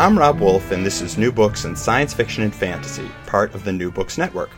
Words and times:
I'm 0.00 0.18
Rob 0.18 0.40
Wolf, 0.40 0.70
and 0.70 0.84
this 0.84 1.02
is 1.02 1.18
New 1.18 1.30
Books 1.30 1.66
in 1.66 1.76
Science 1.76 2.14
Fiction 2.14 2.42
and 2.42 2.54
Fantasy, 2.54 3.06
part 3.26 3.54
of 3.54 3.64
the 3.64 3.72
New 3.74 3.90
Books 3.90 4.16
Network. 4.16 4.48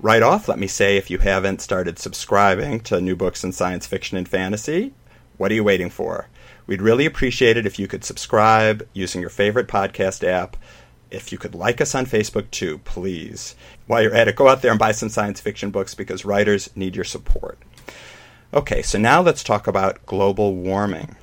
Right 0.00 0.22
off, 0.22 0.48
let 0.48 0.58
me 0.58 0.66
say 0.66 0.98
if 0.98 1.08
you 1.08 1.16
haven't 1.16 1.62
started 1.62 1.98
subscribing 1.98 2.80
to 2.80 3.00
New 3.00 3.16
Books 3.16 3.42
in 3.42 3.52
Science 3.52 3.86
Fiction 3.86 4.18
and 4.18 4.28
Fantasy, 4.28 4.92
what 5.38 5.50
are 5.50 5.54
you 5.54 5.64
waiting 5.64 5.88
for? 5.88 6.28
We'd 6.66 6.82
really 6.82 7.06
appreciate 7.06 7.56
it 7.56 7.64
if 7.64 7.78
you 7.78 7.88
could 7.88 8.04
subscribe 8.04 8.86
using 8.92 9.22
your 9.22 9.30
favorite 9.30 9.66
podcast 9.66 10.28
app. 10.28 10.58
If 11.10 11.32
you 11.32 11.38
could 11.38 11.54
like 11.54 11.80
us 11.80 11.94
on 11.94 12.04
Facebook 12.04 12.50
too, 12.50 12.76
please. 12.76 13.56
While 13.86 14.02
you're 14.02 14.14
at 14.14 14.28
it, 14.28 14.36
go 14.36 14.48
out 14.48 14.60
there 14.60 14.72
and 14.72 14.78
buy 14.78 14.92
some 14.92 15.08
science 15.08 15.40
fiction 15.40 15.70
books 15.70 15.94
because 15.94 16.26
writers 16.26 16.68
need 16.76 16.96
your 16.96 17.06
support. 17.06 17.58
Okay, 18.52 18.82
so 18.82 18.98
now 18.98 19.22
let's 19.22 19.42
talk 19.42 19.66
about 19.66 20.04
global 20.04 20.54
warming. 20.54 21.16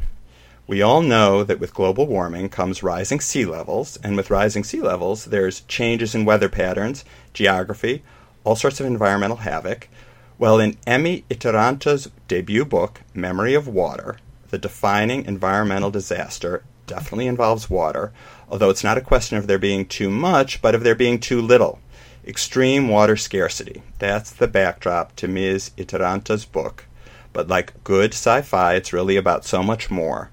We 0.69 0.83
all 0.83 1.01
know 1.01 1.43
that 1.43 1.59
with 1.59 1.73
global 1.73 2.05
warming 2.05 2.49
comes 2.49 2.83
rising 2.83 3.21
sea 3.21 3.43
levels, 3.43 3.97
and 4.03 4.15
with 4.15 4.29
rising 4.29 4.63
sea 4.63 4.81
levels, 4.81 5.25
there's 5.25 5.61
changes 5.61 6.13
in 6.13 6.25
weather 6.25 6.47
patterns, 6.47 7.03
geography, 7.33 8.03
all 8.43 8.55
sorts 8.55 8.79
of 8.79 8.85
environmental 8.85 9.37
havoc. 9.37 9.89
Well, 10.37 10.59
in 10.59 10.75
Emmi 10.85 11.23
Itaranta's 11.27 12.11
debut 12.27 12.65
book, 12.65 13.01
Memory 13.15 13.55
of 13.55 13.67
Water, 13.67 14.19
the 14.51 14.59
defining 14.59 15.25
environmental 15.25 15.89
disaster 15.89 16.63
definitely 16.85 17.25
involves 17.25 17.71
water, 17.71 18.13
although 18.47 18.69
it's 18.69 18.83
not 18.83 18.99
a 18.99 19.01
question 19.01 19.39
of 19.39 19.47
there 19.47 19.57
being 19.57 19.87
too 19.87 20.11
much, 20.11 20.61
but 20.61 20.75
of 20.75 20.83
there 20.83 20.93
being 20.93 21.19
too 21.19 21.41
little. 21.41 21.79
Extreme 22.27 22.89
water 22.89 23.17
scarcity. 23.17 23.81
That's 23.97 24.29
the 24.29 24.47
backdrop 24.47 25.15
to 25.15 25.27
Ms. 25.27 25.71
Itaranta's 25.77 26.45
book. 26.45 26.85
But 27.33 27.47
like 27.47 27.83
good 27.83 28.13
sci 28.13 28.43
fi, 28.43 28.75
it's 28.75 28.93
really 28.93 29.15
about 29.15 29.45
so 29.45 29.63
much 29.63 29.89
more. 29.89 30.29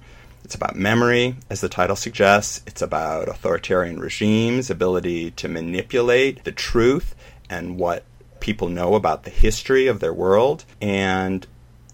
It's 0.46 0.54
about 0.54 0.76
memory, 0.76 1.34
as 1.50 1.60
the 1.60 1.68
title 1.68 1.96
suggests. 1.96 2.62
It's 2.68 2.80
about 2.80 3.28
authoritarian 3.28 3.98
regimes' 3.98 4.70
ability 4.70 5.32
to 5.32 5.48
manipulate 5.48 6.44
the 6.44 6.52
truth 6.52 7.16
and 7.50 7.80
what 7.80 8.04
people 8.38 8.68
know 8.68 8.94
about 8.94 9.24
the 9.24 9.30
history 9.30 9.88
of 9.88 9.98
their 9.98 10.14
world. 10.14 10.64
And 10.80 11.44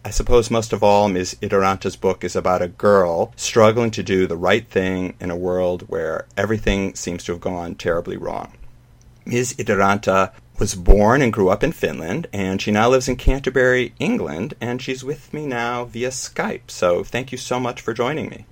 I 0.05 0.11
suppose 0.11 0.51
most 0.51 0.75
of 0.75 0.83
all, 0.83 1.09
Ms. 1.09 1.35
Itaranta's 1.41 1.97
book 1.97 2.25
is 2.25 2.37
about 2.37 2.61
a 2.61 2.69
girl 2.69 3.33
struggling 3.37 3.91
to 3.93 4.03
do 4.03 4.27
the 4.27 4.37
right 4.37 4.69
thing 4.69 5.15
in 5.19 5.31
a 5.31 5.35
world 5.35 5.85
where 5.89 6.27
everything 6.37 6.95
seems 6.95 7.25
to 7.25 7.33
have 7.33 7.41
gone 7.41 7.75
terribly 7.75 8.19
wrong. 8.19 8.53
Ms. 9.25 9.55
Itaranta 9.55 10.31
was 10.59 10.75
born 10.75 11.23
and 11.23 11.33
grew 11.33 11.49
up 11.49 11.63
in 11.65 11.73
Finland, 11.73 12.29
and 12.33 12.61
she 12.61 12.71
now 12.71 12.89
lives 12.89 13.09
in 13.09 13.17
Canterbury, 13.17 13.95
England, 13.99 14.55
and 14.61 14.81
she's 14.81 15.05
with 15.05 15.33
me 15.33 15.47
now 15.47 15.85
via 15.85 16.11
Skype. 16.11 16.71
So 16.71 17.03
thank 17.03 17.33
you 17.33 17.39
so 17.39 17.59
much 17.59 17.81
for 17.81 17.93
joining 17.93 18.29
me. 18.29 18.47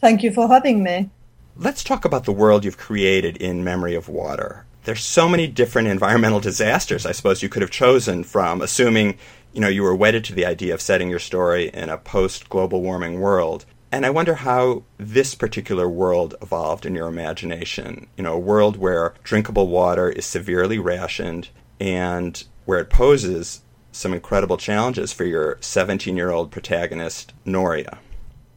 Thank 0.00 0.22
you 0.22 0.32
for 0.32 0.48
having 0.48 0.82
me. 0.82 1.10
Let's 1.56 1.82
talk 1.82 2.04
about 2.04 2.24
the 2.24 2.32
world 2.32 2.64
you've 2.64 2.78
created 2.78 3.36
in 3.36 3.64
Memory 3.64 3.94
of 3.94 4.08
Water. 4.08 4.64
There's 4.84 5.04
so 5.04 5.28
many 5.28 5.46
different 5.46 5.88
environmental 5.88 6.40
disasters 6.40 7.04
I 7.04 7.12
suppose 7.12 7.42
you 7.42 7.48
could 7.48 7.62
have 7.62 7.70
chosen 7.70 8.24
from, 8.24 8.62
assuming 8.62 9.18
you 9.52 9.60
know 9.60 9.68
you 9.68 9.82
were 9.82 9.94
wedded 9.94 10.24
to 10.24 10.34
the 10.34 10.46
idea 10.46 10.72
of 10.72 10.80
setting 10.80 11.10
your 11.10 11.18
story 11.18 11.68
in 11.68 11.88
a 11.88 11.98
post 11.98 12.48
global 12.48 12.80
warming 12.80 13.20
world. 13.20 13.64
And 13.90 14.04
I 14.04 14.10
wonder 14.10 14.34
how 14.34 14.82
this 14.98 15.34
particular 15.34 15.88
world 15.88 16.34
evolved 16.42 16.84
in 16.84 16.94
your 16.94 17.08
imagination. 17.08 18.06
You 18.16 18.24
know, 18.24 18.34
a 18.34 18.38
world 18.38 18.76
where 18.76 19.14
drinkable 19.22 19.68
water 19.68 20.10
is 20.10 20.26
severely 20.26 20.78
rationed 20.78 21.48
and 21.80 22.44
where 22.66 22.80
it 22.80 22.90
poses 22.90 23.62
some 23.92 24.12
incredible 24.12 24.58
challenges 24.58 25.12
for 25.12 25.24
your 25.24 25.56
17 25.60 26.16
year 26.16 26.30
old 26.30 26.50
protagonist, 26.50 27.32
Noria. 27.44 27.98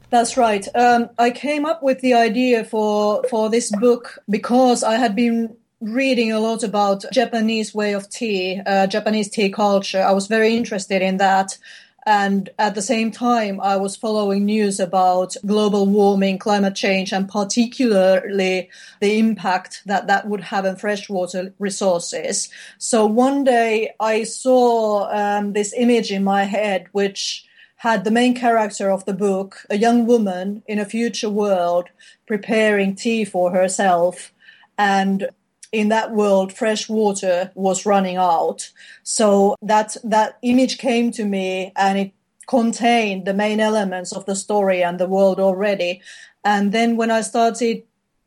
That's 0.10 0.36
right. 0.36 0.68
Um, 0.76 1.10
I 1.18 1.32
came 1.32 1.66
up 1.66 1.82
with 1.82 2.02
the 2.02 2.14
idea 2.14 2.66
for 2.66 3.24
for 3.30 3.50
this 3.50 3.72
book 3.72 4.20
because 4.30 4.84
I 4.84 4.96
had 4.96 5.16
been 5.16 5.56
reading 5.80 6.32
a 6.32 6.40
lot 6.40 6.64
about 6.64 7.06
Japanese 7.14 7.74
way 7.74 7.94
of 7.94 8.10
tea, 8.10 8.62
uh, 8.66 8.88
Japanese 8.88 9.30
tea 9.30 9.50
culture. 9.50 10.02
I 10.02 10.12
was 10.12 10.28
very 10.28 10.56
interested 10.56 11.02
in 11.02 11.18
that. 11.18 11.58
And 12.06 12.50
at 12.58 12.74
the 12.74 12.82
same 12.82 13.12
time, 13.12 13.62
I 13.62 13.78
was 13.78 13.96
following 13.96 14.46
news 14.46 14.80
about 14.80 15.36
global 15.46 15.86
warming, 15.86 16.40
climate 16.40 16.76
change, 16.76 17.14
and 17.14 17.30
particularly 17.30 18.70
the 19.00 19.20
impact 19.20 19.84
that 19.86 20.08
that 20.08 20.28
would 20.28 20.42
have 20.42 20.66
on 20.66 20.78
freshwater 20.78 21.54
resources. 21.60 22.50
So 22.80 23.06
one 23.06 23.44
day 23.44 23.94
I 24.00 24.24
saw 24.24 25.10
um, 25.12 25.54
this 25.54 25.74
image 25.78 26.12
in 26.12 26.24
my 26.24 26.44
head, 26.46 26.88
which 26.92 27.46
had 27.78 28.04
the 28.04 28.12
main 28.12 28.36
character 28.36 28.92
of 28.92 29.06
the 29.06 29.14
book, 29.14 29.66
a 29.70 29.78
young 29.78 30.06
woman 30.06 30.64
in 30.68 30.80
a 30.80 30.86
future 30.86 31.30
world 31.30 31.90
preparing 32.28 32.96
tea 32.96 33.26
for 33.26 33.52
herself. 33.52 34.34
And 34.78 35.30
in 35.72 35.90
that 35.90 36.12
world, 36.12 36.52
fresh 36.52 36.90
water 36.90 37.52
was 37.56 37.86
running 37.86 38.18
out. 38.18 38.70
So 39.04 39.56
that, 39.62 39.96
that 40.04 40.38
image 40.42 40.78
came 40.78 41.12
to 41.12 41.26
me 41.26 41.72
and 41.76 41.98
it 41.98 42.12
contained 42.48 43.26
the 43.26 43.34
main 43.34 43.60
elements 43.60 44.12
of 44.12 44.26
the 44.26 44.36
story 44.36 44.84
and 44.84 45.00
the 45.00 45.08
world 45.08 45.40
already. 45.40 46.02
And 46.44 46.72
then 46.72 46.98
when 46.98 47.12
I 47.12 47.22
started 47.22 47.84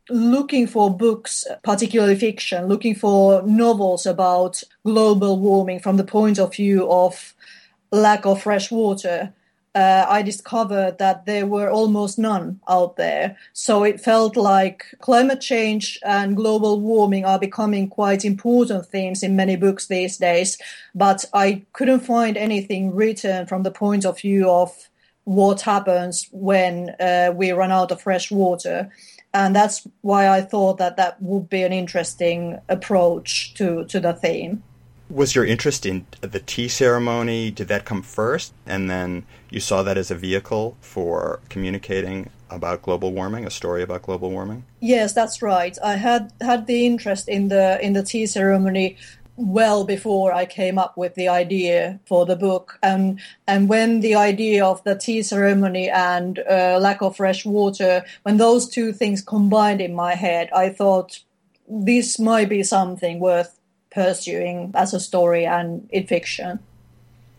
looking 0.08 0.66
for 0.66 0.94
books, 0.94 1.46
particularly 1.62 2.16
fiction, 2.16 2.66
looking 2.66 2.94
for 2.94 3.42
novels 3.42 4.06
about 4.06 4.62
global 4.84 5.38
warming 5.38 5.80
from 5.80 5.96
the 5.96 6.04
point 6.04 6.38
of 6.38 6.54
view 6.54 6.90
of 6.90 7.34
lack 7.90 8.26
of 8.26 8.42
fresh 8.42 8.70
water, 8.70 9.32
uh, 9.74 10.06
I 10.08 10.22
discovered 10.22 10.98
that 10.98 11.26
there 11.26 11.46
were 11.46 11.68
almost 11.68 12.18
none 12.18 12.60
out 12.68 12.96
there. 12.96 13.36
So 13.52 13.82
it 13.82 14.00
felt 14.00 14.36
like 14.36 14.84
climate 15.00 15.40
change 15.40 15.98
and 16.04 16.36
global 16.36 16.80
warming 16.80 17.24
are 17.24 17.38
becoming 17.38 17.88
quite 17.88 18.24
important 18.24 18.86
themes 18.86 19.22
in 19.22 19.36
many 19.36 19.56
books 19.56 19.86
these 19.86 20.16
days. 20.16 20.58
But 20.94 21.24
I 21.32 21.62
couldn't 21.72 22.00
find 22.00 22.36
anything 22.36 22.94
written 22.94 23.46
from 23.46 23.64
the 23.64 23.72
point 23.72 24.04
of 24.04 24.20
view 24.20 24.48
of 24.48 24.88
what 25.24 25.62
happens 25.62 26.28
when 26.30 26.90
uh, 27.00 27.32
we 27.34 27.50
run 27.50 27.72
out 27.72 27.90
of 27.90 28.02
fresh 28.02 28.30
water. 28.30 28.90
And 29.32 29.56
that's 29.56 29.86
why 30.02 30.28
I 30.28 30.42
thought 30.42 30.78
that 30.78 30.96
that 30.98 31.20
would 31.20 31.48
be 31.48 31.64
an 31.64 31.72
interesting 31.72 32.60
approach 32.68 33.54
to, 33.54 33.84
to 33.86 33.98
the 33.98 34.12
theme 34.12 34.62
was 35.10 35.34
your 35.34 35.44
interest 35.44 35.84
in 35.84 36.06
the 36.22 36.40
tea 36.40 36.68
ceremony 36.68 37.50
did 37.50 37.68
that 37.68 37.84
come 37.84 38.02
first 38.02 38.54
and 38.66 38.90
then 38.90 39.24
you 39.54 39.60
saw 39.60 39.82
that 39.82 39.96
as 39.96 40.10
a 40.10 40.14
vehicle 40.14 40.76
for 40.80 41.40
communicating 41.48 42.28
about 42.50 42.82
global 42.82 43.12
warming 43.12 43.46
a 43.46 43.50
story 43.50 43.82
about 43.82 44.02
global 44.02 44.30
warming 44.30 44.64
yes 44.80 45.12
that's 45.12 45.40
right 45.40 45.78
i 45.82 45.94
had 45.94 46.32
had 46.40 46.66
the 46.66 46.84
interest 46.84 47.28
in 47.28 47.48
the 47.48 47.78
in 47.84 47.92
the 47.92 48.02
tea 48.02 48.26
ceremony 48.26 48.96
well 49.36 49.84
before 49.84 50.32
i 50.32 50.44
came 50.44 50.78
up 50.78 50.96
with 50.96 51.14
the 51.14 51.28
idea 51.28 51.98
for 52.06 52.26
the 52.26 52.36
book 52.36 52.78
and 52.82 53.20
and 53.46 53.68
when 53.68 54.00
the 54.00 54.14
idea 54.14 54.64
of 54.64 54.82
the 54.84 54.96
tea 54.96 55.22
ceremony 55.22 55.88
and 55.88 56.40
uh, 56.50 56.78
lack 56.80 57.00
of 57.00 57.16
fresh 57.16 57.44
water 57.44 58.04
when 58.22 58.36
those 58.36 58.68
two 58.68 58.92
things 58.92 59.22
combined 59.22 59.80
in 59.80 59.94
my 59.94 60.14
head 60.14 60.48
i 60.52 60.68
thought 60.68 61.20
this 61.68 62.18
might 62.18 62.48
be 62.48 62.62
something 62.62 63.20
worth 63.20 63.58
pursuing 63.90 64.72
as 64.74 64.92
a 64.92 65.00
story 65.00 65.46
and 65.46 65.88
in 65.90 66.06
fiction. 66.06 66.58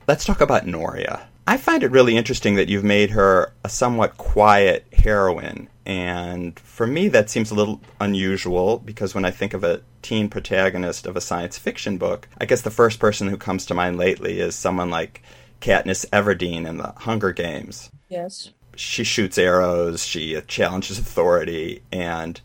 Let's 0.07 0.25
talk 0.25 0.42
about 0.42 0.66
Noria. 0.66 1.28
I 1.47 1.57
find 1.57 1.83
it 1.83 1.92
really 1.92 2.18
interesting 2.18 2.56
that 2.56 2.69
you've 2.69 2.83
made 2.83 3.12
her 3.12 3.53
a 3.63 3.69
somewhat 3.69 4.18
quiet 4.18 4.88
heroine. 4.92 5.69
And 5.86 6.59
for 6.59 6.88
me, 6.88 7.07
that 7.09 7.30
seems 7.30 7.51
a 7.51 7.56
little 7.56 7.81
unusual 8.00 8.80
because 8.80 9.13
when 9.13 9.25
I 9.25 9.31
think 9.31 9.53
of 9.53 9.63
a 9.63 9.81
teen 10.01 10.30
protagonist 10.30 11.06
of 11.06 11.15
a 11.15 11.21
science 11.21 11.57
fiction 11.57 11.97
book, 11.97 12.27
I 12.39 12.45
guess 12.45 12.62
the 12.62 12.71
first 12.71 13.00
person 13.00 13.27
who 13.27 13.38
comes 13.38 13.65
to 13.68 13.75
mind 13.75 13.97
lately 13.97 14.39
is 14.39 14.56
someone 14.56 14.89
like 14.89 15.21
Katniss 15.62 16.06
Everdeen 16.09 16.68
in 16.68 16.77
the 16.77 16.94
Hunger 16.97 17.31
Games. 17.31 17.92
Yes. 18.09 18.50
She 18.75 19.03
shoots 19.03 19.38
arrows, 19.38 20.03
she 20.06 20.39
challenges 20.47 20.97
authority, 20.97 21.83
and 21.92 22.42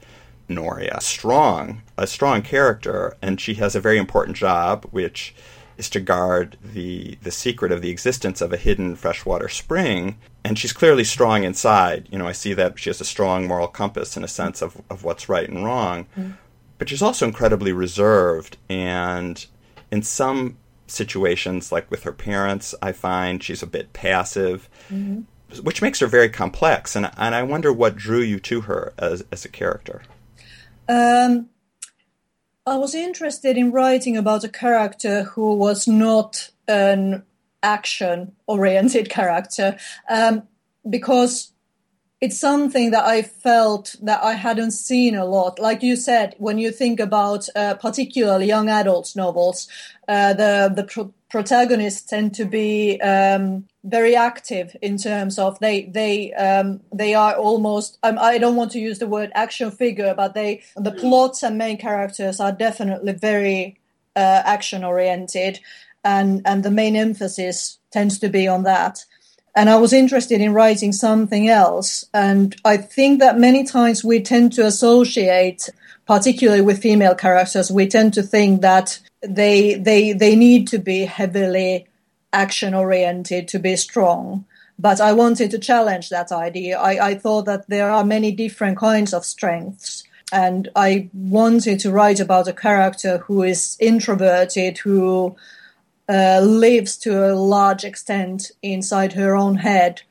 Noria 0.48 1.00
strong, 1.00 1.82
a 1.96 2.06
strong 2.06 2.42
character, 2.42 3.16
and 3.22 3.40
she 3.40 3.54
has 3.54 3.74
a 3.74 3.80
very 3.80 3.98
important 3.98 4.36
job, 4.36 4.86
which 4.90 5.34
is 5.80 5.88
to 5.90 6.00
guard 6.00 6.58
the 6.62 7.16
the 7.22 7.30
secret 7.30 7.72
of 7.72 7.80
the 7.80 7.90
existence 7.90 8.40
of 8.40 8.52
a 8.52 8.56
hidden 8.58 8.94
freshwater 8.94 9.48
spring. 9.48 10.18
and 10.44 10.58
she's 10.58 10.72
clearly 10.72 11.04
strong 11.04 11.44
inside. 11.44 12.08
You 12.10 12.18
know, 12.18 12.26
I 12.26 12.32
see 12.32 12.54
that 12.54 12.78
she 12.78 12.90
has 12.90 13.00
a 13.00 13.04
strong 13.04 13.46
moral 13.46 13.68
compass 13.68 14.16
in 14.16 14.24
a 14.24 14.28
sense 14.28 14.62
of, 14.62 14.80
of 14.88 15.04
what's 15.04 15.28
right 15.28 15.48
and 15.48 15.64
wrong. 15.64 16.06
Mm. 16.16 16.36
But 16.78 16.88
she's 16.88 17.02
also 17.02 17.26
incredibly 17.26 17.72
reserved. 17.72 18.56
And 18.68 19.44
in 19.90 20.02
some 20.02 20.56
situations, 20.86 21.72
like 21.72 21.90
with 21.90 22.04
her 22.04 22.12
parents, 22.12 22.74
I 22.80 22.92
find 22.92 23.42
she's 23.42 23.62
a 23.62 23.66
bit 23.66 23.92
passive, 23.92 24.68
mm-hmm. 24.90 25.62
which 25.62 25.82
makes 25.82 26.00
her 26.00 26.06
very 26.06 26.30
complex. 26.30 26.96
And, 26.96 27.10
and 27.16 27.34
I 27.34 27.42
wonder 27.42 27.72
what 27.72 27.96
drew 27.96 28.20
you 28.20 28.40
to 28.40 28.62
her 28.62 28.92
as, 28.98 29.24
as 29.30 29.44
a 29.44 29.48
character. 29.48 30.02
Um, 30.88 31.50
I 32.70 32.76
was 32.76 32.94
interested 32.94 33.56
in 33.56 33.72
writing 33.72 34.16
about 34.16 34.44
a 34.44 34.48
character 34.48 35.24
who 35.24 35.56
was 35.56 35.88
not 35.88 36.50
an 36.68 37.24
action 37.64 38.30
oriented 38.46 39.10
character 39.18 39.76
um, 40.08 40.44
because 40.88 41.50
it's 42.20 42.38
something 42.38 42.92
that 42.92 43.04
I 43.04 43.22
felt 43.22 43.96
that 44.02 44.22
I 44.22 44.34
hadn't 44.34 44.70
seen 44.70 45.16
a 45.16 45.24
lot. 45.24 45.58
Like 45.58 45.82
you 45.82 45.96
said, 45.96 46.36
when 46.38 46.58
you 46.58 46.70
think 46.70 47.00
about 47.00 47.48
uh, 47.56 47.74
particularly 47.74 48.46
young 48.46 48.68
adults 48.68 49.16
novels, 49.16 49.66
uh, 50.06 50.34
the 50.34 50.72
the 50.72 50.84
pro- 50.84 51.12
protagonists 51.28 52.02
tend 52.02 52.34
to 52.34 52.44
be 52.44 53.00
um, 53.00 53.66
very 53.84 54.14
active 54.14 54.76
in 54.82 54.98
terms 54.98 55.38
of 55.38 55.58
they 55.58 55.84
they 55.84 56.32
um, 56.34 56.80
they 56.92 57.14
are 57.14 57.34
almost 57.34 57.98
um, 58.02 58.18
I 58.18 58.38
don't 58.38 58.56
want 58.56 58.72
to 58.72 58.78
use 58.78 58.98
the 58.98 59.06
word 59.06 59.30
action 59.34 59.70
figure, 59.70 60.14
but 60.14 60.34
they 60.34 60.62
the 60.76 60.92
plots 60.92 61.42
and 61.42 61.56
main 61.56 61.78
characters 61.78 62.40
are 62.40 62.52
definitely 62.52 63.12
very 63.12 63.80
uh, 64.16 64.42
action 64.44 64.84
oriented, 64.84 65.60
and 66.04 66.42
and 66.44 66.62
the 66.62 66.70
main 66.70 66.96
emphasis 66.96 67.78
tends 67.90 68.18
to 68.18 68.28
be 68.28 68.46
on 68.46 68.64
that 68.64 69.04
and 69.54 69.68
I 69.68 69.76
was 69.76 69.92
interested 69.92 70.40
in 70.40 70.52
writing 70.52 70.92
something 70.92 71.48
else. 71.48 72.06
And 72.14 72.54
I 72.64 72.76
think 72.76 73.20
that 73.20 73.38
many 73.38 73.64
times 73.64 74.04
we 74.04 74.20
tend 74.20 74.52
to 74.54 74.66
associate, 74.66 75.68
particularly 76.06 76.62
with 76.62 76.80
female 76.80 77.14
characters, 77.14 77.70
we 77.70 77.86
tend 77.88 78.14
to 78.14 78.22
think 78.22 78.60
that 78.60 78.98
they 79.22 79.74
they 79.74 80.12
they 80.12 80.34
need 80.36 80.68
to 80.68 80.78
be 80.78 81.04
heavily 81.04 81.86
action 82.32 82.74
oriented 82.74 83.48
to 83.48 83.58
be 83.58 83.76
strong. 83.76 84.44
But 84.78 85.00
I 85.00 85.12
wanted 85.12 85.50
to 85.50 85.58
challenge 85.58 86.08
that 86.08 86.32
idea. 86.32 86.78
I, 86.78 87.10
I 87.10 87.14
thought 87.14 87.44
that 87.44 87.68
there 87.68 87.90
are 87.90 88.04
many 88.04 88.32
different 88.32 88.78
kinds 88.78 89.12
of 89.12 89.24
strengths. 89.24 90.04
And 90.32 90.68
I 90.74 91.08
wanted 91.12 91.80
to 91.80 91.90
write 91.90 92.20
about 92.20 92.48
a 92.48 92.52
character 92.52 93.18
who 93.18 93.42
is 93.42 93.76
introverted, 93.80 94.78
who 94.78 95.36
uh, 96.08 96.40
lives 96.40 96.96
to 96.98 97.30
a 97.30 97.34
large 97.34 97.84
extent 97.84 98.50
inside 98.62 99.12
her 99.12 99.36
own 99.36 99.56
head, 99.56 100.02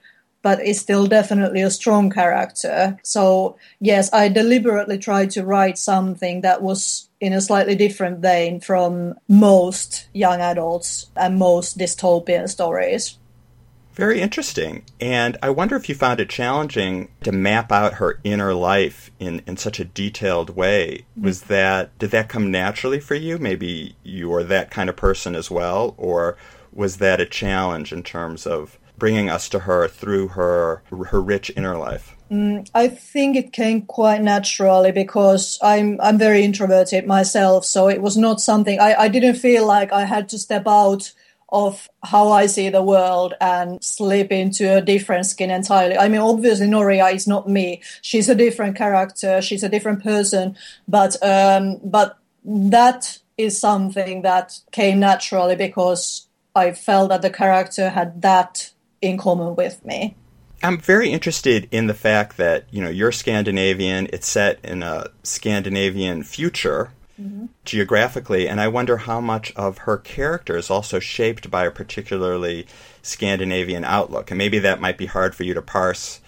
but 0.42 0.64
is 0.64 0.80
still 0.80 1.08
definitely 1.08 1.62
a 1.62 1.72
strong 1.72 2.10
character. 2.10 2.98
So, 3.04 3.58
yes, 3.80 4.10
I 4.14 4.30
deliberately 4.30 4.98
tried 4.98 5.32
to 5.32 5.46
write 5.46 5.78
something 5.78 6.42
that 6.42 6.62
was 6.62 7.09
in 7.20 7.34
a 7.34 7.42
slightly 7.42 7.76
different 7.76 8.20
vein 8.20 8.60
from 8.60 9.16
most 9.28 10.08
young 10.14 10.40
adults 10.40 11.08
and 11.16 11.38
most 11.38 11.78
dystopian 11.78 12.48
stories. 12.48 13.18
Very 14.00 14.22
interesting. 14.22 14.86
And 15.02 15.38
I 15.44 15.50
wonder 15.50 15.76
if 15.76 15.90
you 15.90 15.96
found 15.96 16.22
it 16.22 16.30
challenging 16.30 17.10
to 17.24 17.34
map 17.34 17.70
out 17.70 17.96
her 17.96 18.22
inner 18.24 18.54
life 18.54 19.12
in, 19.20 19.42
in 19.46 19.58
such 19.58 19.78
a 19.78 19.84
detailed 19.84 20.52
way. 20.56 21.04
Mm-hmm. 21.12 21.26
Was 21.26 21.42
that 21.44 21.98
did 22.00 22.12
that 22.12 22.30
come 22.30 22.50
naturally 22.50 23.02
for 23.02 23.16
you? 23.16 23.38
Maybe 23.38 23.98
you 24.04 24.34
are 24.34 24.44
that 24.46 24.72
kind 24.72 24.90
of 24.90 24.96
person 24.96 25.36
as 25.36 25.52
well, 25.52 25.96
or 25.98 26.38
was 26.72 26.98
that 26.98 27.20
a 27.20 27.26
challenge 27.26 27.92
in 27.92 28.04
terms 28.04 28.48
of 28.48 28.80
bringing 28.98 29.30
us 29.30 29.50
to 29.50 29.60
her 29.60 29.90
through 29.90 30.30
her 30.30 30.82
her 31.08 31.22
rich 31.22 31.52
inner 31.58 31.78
life? 31.78 32.16
Mm, 32.32 32.70
I 32.76 32.88
think 32.88 33.36
it 33.36 33.52
came 33.52 33.84
quite 33.84 34.22
naturally 34.22 34.92
because 34.92 35.58
I'm 35.64 36.00
I'm 36.00 36.18
very 36.20 36.44
introverted 36.44 37.08
myself, 37.08 37.66
so 37.66 37.88
it 37.88 38.02
was 38.02 38.16
not 38.16 38.40
something 38.40 38.80
I, 38.80 38.94
I 38.94 39.08
didn't 39.08 39.36
feel 39.36 39.66
like 39.66 39.92
I 39.92 40.06
had 40.06 40.30
to 40.30 40.38
step 40.38 40.68
out 40.68 41.12
of 41.52 41.90
how 42.04 42.32
I 42.32 42.46
see 42.46 42.70
the 42.70 42.84
world 42.84 43.34
and 43.42 43.84
slip 43.84 44.32
into 44.32 44.78
a 44.78 44.82
different 44.82 45.26
skin 45.26 45.50
entirely. 45.50 45.98
I 45.98 46.08
mean, 46.08 46.22
obviously, 46.22 46.68
Noria 46.68 47.08
is 47.08 47.28
not 47.28 47.50
me. 47.50 47.82
She's 48.04 48.30
a 48.30 48.36
different 48.36 48.76
character. 48.76 49.42
She's 49.42 49.64
a 49.64 49.70
different 49.70 50.04
person. 50.04 50.56
But 50.88 51.16
um, 51.24 51.80
but 51.84 52.20
that 52.46 53.20
is 53.38 53.60
something 53.60 54.22
that 54.22 54.60
came 54.72 55.00
naturally 55.00 55.56
because 55.56 56.28
I 56.56 56.74
felt 56.74 57.10
that 57.10 57.24
the 57.24 57.30
character 57.32 57.90
had 57.90 58.22
that 58.22 58.72
in 59.02 59.18
common 59.18 59.56
with 59.56 59.84
me. 59.84 60.16
I'm 60.62 60.80
very 60.80 61.12
interested 61.12 61.68
in 61.72 61.88
the 61.88 61.94
fact 61.94 62.38
that 62.38 62.66
you 62.72 62.82
know 62.82 62.90
you're 62.90 63.12
Scandinavian. 63.12 64.08
It's 64.12 64.28
set 64.28 64.60
in 64.64 64.84
a 64.84 65.10
Scandinavian 65.24 66.24
future, 66.24 66.92
mm-hmm. 67.20 67.46
geographically, 67.66 68.48
and 68.48 68.60
I 68.60 68.68
wonder 68.68 68.98
how 68.98 69.22
much 69.22 69.54
of 69.56 69.80
her 69.80 69.98
character 69.98 70.58
is 70.58 70.70
also 70.70 71.00
shaped 71.00 71.50
by 71.50 71.66
a 71.66 71.72
particularly 71.72 72.68
Scandinavian 73.02 73.86
outlook. 73.86 74.32
And 74.32 74.38
maybe 74.38 74.60
that 74.60 74.82
might 74.82 74.98
be 74.98 75.06
hard 75.06 75.36
for 75.36 75.44
you 75.44 75.54
to 75.54 75.62
parse, 75.62 76.20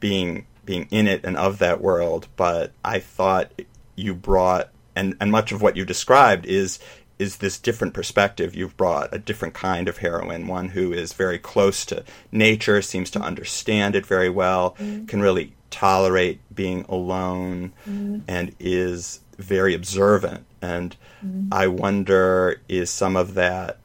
being 0.00 0.46
being 0.64 0.88
in 0.90 1.06
it 1.06 1.24
and 1.24 1.36
of 1.36 1.58
that 1.58 1.80
world. 1.80 2.28
But 2.36 2.72
I 2.84 3.00
thought 3.00 3.52
you 3.96 4.14
brought, 4.14 4.70
and 4.96 5.16
and 5.20 5.30
much 5.30 5.52
of 5.52 5.60
what 5.60 5.76
you 5.76 5.84
described 5.84 6.46
is 6.46 6.78
is 7.18 7.36
this 7.36 7.58
different 7.58 7.94
perspective 7.94 8.54
you've 8.54 8.76
brought, 8.76 9.14
a 9.14 9.18
different 9.18 9.54
kind 9.54 9.88
of 9.88 9.98
heroine, 9.98 10.46
one 10.46 10.70
who 10.70 10.92
is 10.92 11.12
very 11.12 11.38
close 11.38 11.84
to 11.86 12.04
nature, 12.32 12.82
seems 12.82 13.10
to 13.10 13.20
understand 13.20 13.94
it 13.94 14.06
very 14.06 14.28
well, 14.28 14.76
mm-hmm. 14.78 15.06
can 15.06 15.20
really 15.20 15.52
tolerate 15.70 16.40
being 16.54 16.84
alone, 16.88 17.72
mm-hmm. 17.88 18.18
and 18.28 18.54
is 18.58 19.20
very 19.38 19.74
observant. 19.74 20.44
And 20.60 20.96
mm-hmm. 21.24 21.48
I 21.52 21.66
wonder 21.66 22.60
is 22.68 22.90
some 22.90 23.16
of 23.16 23.34
that 23.34 23.78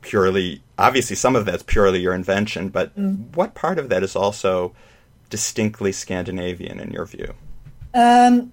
purely, 0.00 0.62
obviously, 0.78 1.16
some 1.16 1.36
of 1.36 1.44
that's 1.44 1.62
purely 1.62 2.00
your 2.00 2.14
invention, 2.14 2.68
but 2.68 2.96
mm. 2.98 3.34
what 3.36 3.54
part 3.54 3.78
of 3.78 3.88
that 3.88 4.02
is 4.02 4.16
also 4.16 4.74
distinctly 5.30 5.92
Scandinavian 5.92 6.80
in 6.80 6.90
your 6.92 7.06
view? 7.06 7.34
Um, 7.92 8.52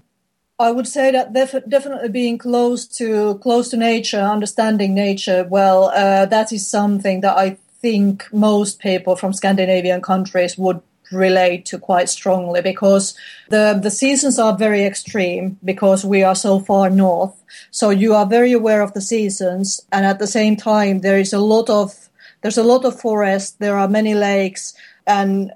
I 0.58 0.70
would 0.70 0.86
say 0.86 1.10
that 1.10 1.32
def- 1.32 1.68
definitely 1.68 2.10
being 2.10 2.38
close 2.38 2.86
to 2.98 3.38
close 3.38 3.68
to 3.70 3.76
nature, 3.76 4.20
understanding 4.20 4.94
nature 4.94 5.44
well, 5.50 5.90
uh, 5.94 6.26
that 6.26 6.52
is 6.52 6.66
something 6.66 7.22
that 7.22 7.36
I 7.36 7.56
think 7.80 8.32
most 8.32 8.78
people 8.78 9.16
from 9.16 9.32
Scandinavian 9.32 10.00
countries 10.00 10.56
would 10.56 10.80
relate 11.12 11.66
to 11.66 11.78
quite 11.78 12.08
strongly 12.08 12.60
because 12.62 13.14
the 13.50 13.78
the 13.82 13.90
seasons 13.90 14.38
are 14.38 14.56
very 14.56 14.84
extreme 14.84 15.58
because 15.64 16.04
we 16.04 16.22
are 16.22 16.36
so 16.36 16.60
far 16.60 16.88
north. 16.88 17.34
So 17.72 17.90
you 17.90 18.14
are 18.14 18.26
very 18.26 18.52
aware 18.52 18.82
of 18.82 18.92
the 18.94 19.00
seasons, 19.00 19.80
and 19.90 20.06
at 20.06 20.20
the 20.20 20.26
same 20.28 20.56
time 20.56 21.00
there 21.00 21.18
is 21.18 21.32
a 21.32 21.40
lot 21.40 21.68
of 21.68 22.08
there's 22.42 22.58
a 22.58 22.70
lot 22.72 22.84
of 22.84 23.00
forest. 23.00 23.58
There 23.58 23.76
are 23.76 23.88
many 23.88 24.14
lakes 24.14 24.74
and 25.06 25.52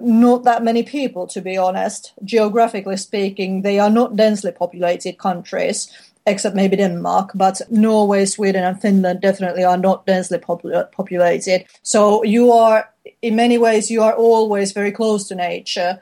not 0.00 0.44
that 0.44 0.62
many 0.62 0.82
people, 0.82 1.26
to 1.28 1.40
be 1.40 1.56
honest. 1.56 2.12
Geographically 2.24 2.96
speaking, 2.96 3.62
they 3.62 3.78
are 3.78 3.90
not 3.90 4.16
densely 4.16 4.52
populated 4.52 5.18
countries 5.18 5.90
except 6.24 6.54
maybe 6.54 6.76
Denmark, 6.76 7.32
but 7.34 7.60
Norway, 7.70 8.24
Sweden, 8.26 8.62
and 8.62 8.80
Finland 8.80 9.20
definitely 9.20 9.64
are 9.64 9.76
not 9.76 10.06
densely 10.06 10.38
popul- 10.38 10.90
populated. 10.92 11.64
So 11.82 12.22
you 12.22 12.52
are, 12.52 12.88
in 13.22 13.34
many 13.34 13.58
ways, 13.58 13.90
you 13.90 14.02
are 14.02 14.14
always 14.14 14.72
very 14.72 14.92
close 14.92 15.26
to 15.28 15.34
nature. 15.34 16.00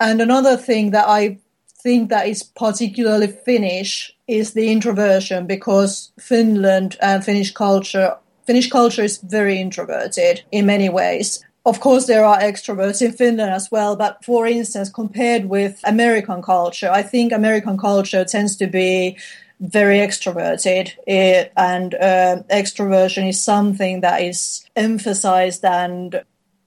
And 0.00 0.20
another 0.20 0.56
thing 0.56 0.92
that 0.92 1.06
I 1.06 1.38
think 1.82 2.08
that 2.08 2.28
is 2.28 2.42
particularly 2.42 3.26
Finnish 3.26 4.16
is 4.26 4.54
the 4.54 4.72
introversion, 4.72 5.46
because 5.46 6.12
Finland 6.18 6.96
and 7.02 7.22
Finnish 7.22 7.52
culture, 7.52 8.16
Finnish 8.46 8.70
culture 8.70 9.04
is 9.04 9.18
very 9.18 9.60
introverted 9.60 10.42
in 10.50 10.64
many 10.64 10.88
ways. 10.88 11.44
Of 11.64 11.80
course, 11.80 12.06
there 12.06 12.24
are 12.24 12.38
extroverts 12.40 13.02
in 13.02 13.12
Finland 13.12 13.52
as 13.52 13.70
well, 13.70 13.94
but 13.96 14.24
for 14.24 14.46
instance, 14.46 14.90
compared 14.90 15.46
with 15.46 15.80
American 15.84 16.40
culture, 16.40 16.90
I 16.90 17.02
think 17.02 17.32
American 17.32 17.76
culture 17.76 18.24
tends 18.24 18.56
to 18.56 18.66
be 18.66 19.18
very 19.60 19.98
extroverted, 19.98 20.92
it, 21.06 21.52
and 21.56 21.94
uh, 21.94 22.42
extroversion 22.48 23.28
is 23.28 23.44
something 23.44 24.00
that 24.02 24.22
is 24.22 24.64
emphasized 24.76 25.64
and 25.64 26.22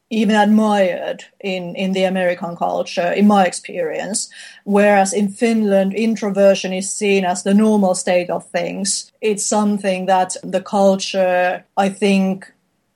even 0.10 0.36
admired 0.36 1.24
in, 1.40 1.74
in 1.76 1.94
the 1.94 2.04
American 2.04 2.58
culture, 2.58 3.14
in 3.14 3.28
my 3.28 3.46
experience. 3.46 4.30
Whereas 4.66 5.14
in 5.14 5.30
Finland, 5.30 5.94
introversion 5.94 6.74
is 6.74 6.94
seen 6.94 7.24
as 7.24 7.44
the 7.44 7.54
normal 7.54 7.96
state 7.96 8.30
of 8.30 8.46
things. 8.50 9.10
It's 9.22 9.46
something 9.46 10.08
that 10.08 10.36
the 10.44 10.62
culture, 10.62 11.64
I 11.78 11.90
think, 11.90 12.52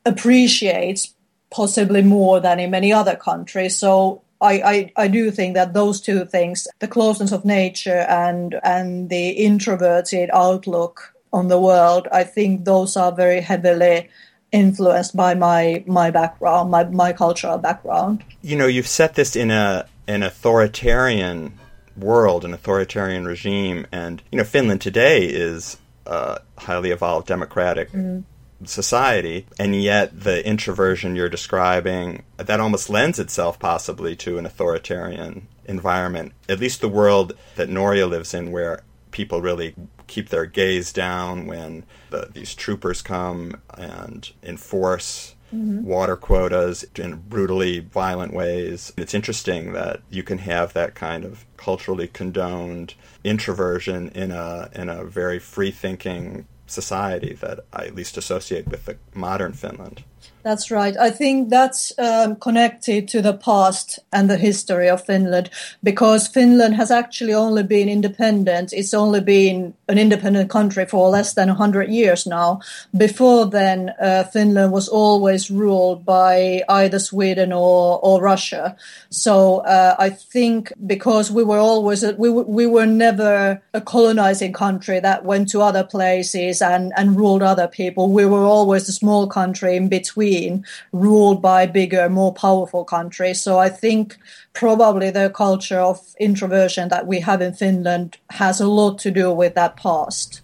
appreciates 0.06 1.15
possibly 1.52 2.02
more 2.02 2.40
than 2.40 2.60
in 2.60 2.72
many 2.72 2.92
other 2.92 3.16
countries. 3.16 3.78
So 3.78 4.22
I, 4.42 4.54
I, 4.62 4.92
I 4.98 5.08
do 5.08 5.32
think 5.32 5.56
that 5.56 5.74
those 5.74 6.02
two 6.02 6.26
things, 6.26 6.68
the 6.80 6.88
closeness 6.88 7.32
of 7.32 7.46
nature 7.46 8.06
and 8.10 8.60
and 8.64 9.10
the 9.10 9.30
introverted 9.30 10.30
outlook 10.34 11.14
on 11.32 11.48
the 11.48 11.60
world, 11.60 12.08
I 12.12 12.24
think 12.24 12.66
those 12.66 12.98
are 12.98 13.12
very 13.12 13.42
heavily 13.42 14.10
influenced 14.52 15.16
by 15.16 15.34
my 15.34 15.84
my 15.88 16.12
background, 16.12 16.72
my 16.72 16.84
my 16.86 17.14
cultural 17.14 17.58
background. 17.58 18.24
You 18.42 18.56
know, 18.58 18.68
you've 18.68 18.88
set 18.88 19.16
this 19.16 19.36
in 19.36 19.52
a 19.52 19.88
an 20.08 20.24
authoritarian 20.24 21.58
world, 21.98 22.46
an 22.46 22.54
authoritarian 22.54 23.26
regime, 23.26 23.88
and 23.92 24.22
you 24.32 24.38
know, 24.38 24.44
Finland 24.44 24.82
today 24.82 25.26
is 25.26 25.78
a 26.06 26.40
highly 26.58 26.92
evolved 26.92 27.28
democratic 27.28 27.92
mm. 27.92 28.24
Society, 28.64 29.46
and 29.60 29.82
yet 29.82 30.22
the 30.22 30.46
introversion 30.48 31.16
you're 31.16 31.30
describing 31.30 32.24
that 32.38 32.60
almost 32.60 32.90
lends 32.90 33.20
itself 33.20 33.60
possibly 33.60 34.16
to 34.16 34.38
an 34.38 34.46
authoritarian 34.46 35.48
environment. 35.66 36.32
At 36.48 36.60
least 36.60 36.82
the 36.82 36.90
world 36.90 37.34
that 37.56 37.70
Noria 37.70 38.08
lives 38.08 38.34
in, 38.34 38.52
where 38.52 38.82
people 39.12 39.42
really 39.42 39.76
keep 40.08 40.30
their 40.30 40.46
gaze 40.46 40.94
down 40.94 41.48
when 41.48 41.84
the, 42.10 42.30
these 42.34 42.54
troopers 42.54 43.02
come 43.02 43.62
and 43.78 44.32
enforce 44.44 45.36
mm-hmm. 45.54 45.84
water 45.84 46.16
quotas 46.16 46.86
in 46.96 47.16
brutally 47.16 47.80
violent 47.80 48.34
ways. 48.34 48.94
It's 48.98 49.14
interesting 49.14 49.74
that 49.74 50.02
you 50.10 50.24
can 50.24 50.40
have 50.40 50.74
that 50.74 50.96
kind 50.96 51.24
of 51.24 51.46
culturally 51.58 52.08
condoned 52.08 52.94
introversion 53.24 54.10
in 54.10 54.32
a 54.32 54.70
in 54.74 54.90
a 54.90 55.04
very 55.04 55.40
free 55.40 55.72
thinking 55.72 56.46
society 56.68 57.34
that 57.34 57.62
I 57.72 57.86
at 57.86 57.96
least 57.96 58.18
associate 58.18 58.68
with 58.68 58.86
the 58.86 58.98
modern 59.14 59.54
Finland. 59.54 60.04
That's 60.46 60.70
right. 60.70 60.96
I 60.96 61.10
think 61.10 61.50
that's 61.50 61.92
um, 61.98 62.36
connected 62.36 63.08
to 63.08 63.22
the 63.24 63.34
past 63.34 63.98
and 64.14 64.30
the 64.30 64.38
history 64.38 64.88
of 64.88 65.04
Finland 65.04 65.50
because 65.82 66.28
Finland 66.28 66.76
has 66.76 66.92
actually 66.92 67.34
only 67.34 67.64
been 67.64 67.90
independent. 67.90 68.72
It's 68.72 68.94
only 68.94 69.22
been 69.22 69.74
an 69.88 69.98
independent 69.98 70.52
country 70.52 70.86
for 70.86 71.10
less 71.10 71.34
than 71.34 71.48
100 71.48 71.90
years 71.90 72.28
now. 72.28 72.60
Before 72.96 73.48
then, 73.48 73.90
uh, 74.00 74.26
Finland 74.26 74.72
was 74.72 74.88
always 74.88 75.50
ruled 75.50 76.06
by 76.06 76.62
either 76.70 77.00
Sweden 77.00 77.52
or, 77.52 78.00
or 78.04 78.22
Russia. 78.22 78.76
So 79.10 79.62
uh, 79.62 79.96
I 79.98 80.12
think 80.12 80.72
because 80.86 81.32
we 81.32 81.44
were 81.44 81.58
always, 81.58 82.04
a, 82.04 82.14
we, 82.14 82.30
we 82.30 82.68
were 82.68 82.86
never 82.86 83.64
a 83.74 83.82
colonizing 83.82 84.54
country 84.54 85.00
that 85.00 85.26
went 85.26 85.50
to 85.50 85.64
other 85.64 85.84
places 85.84 86.62
and, 86.62 86.94
and 86.96 87.18
ruled 87.18 87.42
other 87.42 87.68
people. 87.68 88.12
We 88.12 88.28
were 88.28 88.46
always 88.46 88.88
a 88.88 88.94
small 88.94 89.26
country 89.26 89.76
in 89.76 89.90
between 89.90 90.15
been 90.16 90.66
ruled 90.92 91.42
by 91.42 91.66
bigger, 91.66 92.10
more 92.10 92.34
powerful 92.34 92.84
countries. 92.84 93.42
So 93.42 93.60
I 93.60 93.70
think 93.70 94.18
probably 94.54 95.12
the 95.12 95.30
culture 95.30 95.80
of 95.80 96.00
introversion 96.20 96.90
that 96.90 97.08
we 97.08 97.20
have 97.22 97.42
in 97.42 97.54
Finland 97.54 98.18
has 98.32 98.60
a 98.60 98.68
lot 98.68 99.00
to 99.00 99.12
do 99.12 99.32
with 99.32 99.56
that 99.56 99.76
past. 99.76 100.42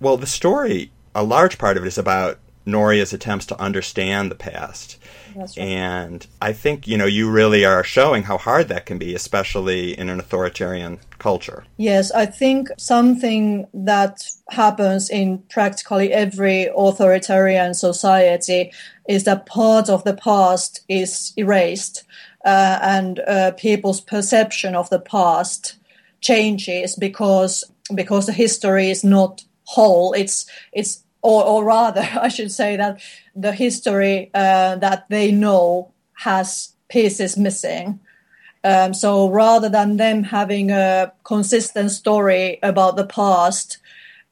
Well, 0.00 0.16
the 0.16 0.26
story, 0.26 0.90
a 1.14 1.22
large 1.24 1.58
part 1.58 1.76
of 1.76 1.84
it 1.84 1.88
is 1.88 1.98
about 1.98 2.38
Noria's 2.66 3.12
attempts 3.12 3.46
to 3.46 3.60
understand 3.60 4.30
the 4.30 4.36
past. 4.36 4.97
And 5.56 6.26
I 6.40 6.52
think, 6.52 6.86
you 6.86 6.96
know, 6.96 7.06
you 7.06 7.30
really 7.30 7.64
are 7.64 7.84
showing 7.84 8.24
how 8.24 8.38
hard 8.38 8.68
that 8.68 8.86
can 8.86 8.98
be, 8.98 9.14
especially 9.14 9.98
in 9.98 10.08
an 10.08 10.18
authoritarian 10.18 10.98
culture. 11.18 11.64
Yes, 11.76 12.10
I 12.12 12.26
think 12.26 12.68
something 12.78 13.66
that 13.74 14.26
happens 14.50 15.10
in 15.10 15.38
practically 15.50 16.12
every 16.12 16.68
authoritarian 16.76 17.74
society 17.74 18.72
is 19.08 19.24
that 19.24 19.46
part 19.46 19.88
of 19.88 20.04
the 20.04 20.14
past 20.14 20.80
is 20.88 21.32
erased 21.36 22.04
uh, 22.44 22.78
and 22.82 23.20
uh, 23.20 23.52
people's 23.52 24.00
perception 24.00 24.74
of 24.74 24.88
the 24.90 25.00
past 25.00 25.76
changes 26.20 26.96
because 26.96 27.64
because 27.94 28.26
the 28.26 28.32
history 28.32 28.90
is 28.90 29.04
not 29.04 29.44
whole 29.64 30.12
it's 30.12 30.46
it's 30.72 31.04
or, 31.22 31.44
or 31.44 31.64
rather 31.64 32.06
i 32.20 32.28
should 32.28 32.50
say 32.50 32.76
that 32.76 33.00
the 33.40 33.52
history 33.52 34.30
uh, 34.34 34.76
that 34.76 35.08
they 35.08 35.30
know 35.30 35.92
has 36.14 36.72
pieces 36.88 37.36
missing. 37.36 38.00
Um, 38.64 38.92
so 38.92 39.30
rather 39.30 39.68
than 39.68 39.96
them 39.96 40.24
having 40.24 40.70
a 40.70 41.12
consistent 41.22 41.90
story 41.92 42.58
about 42.62 42.96
the 42.96 43.06
past 43.06 43.78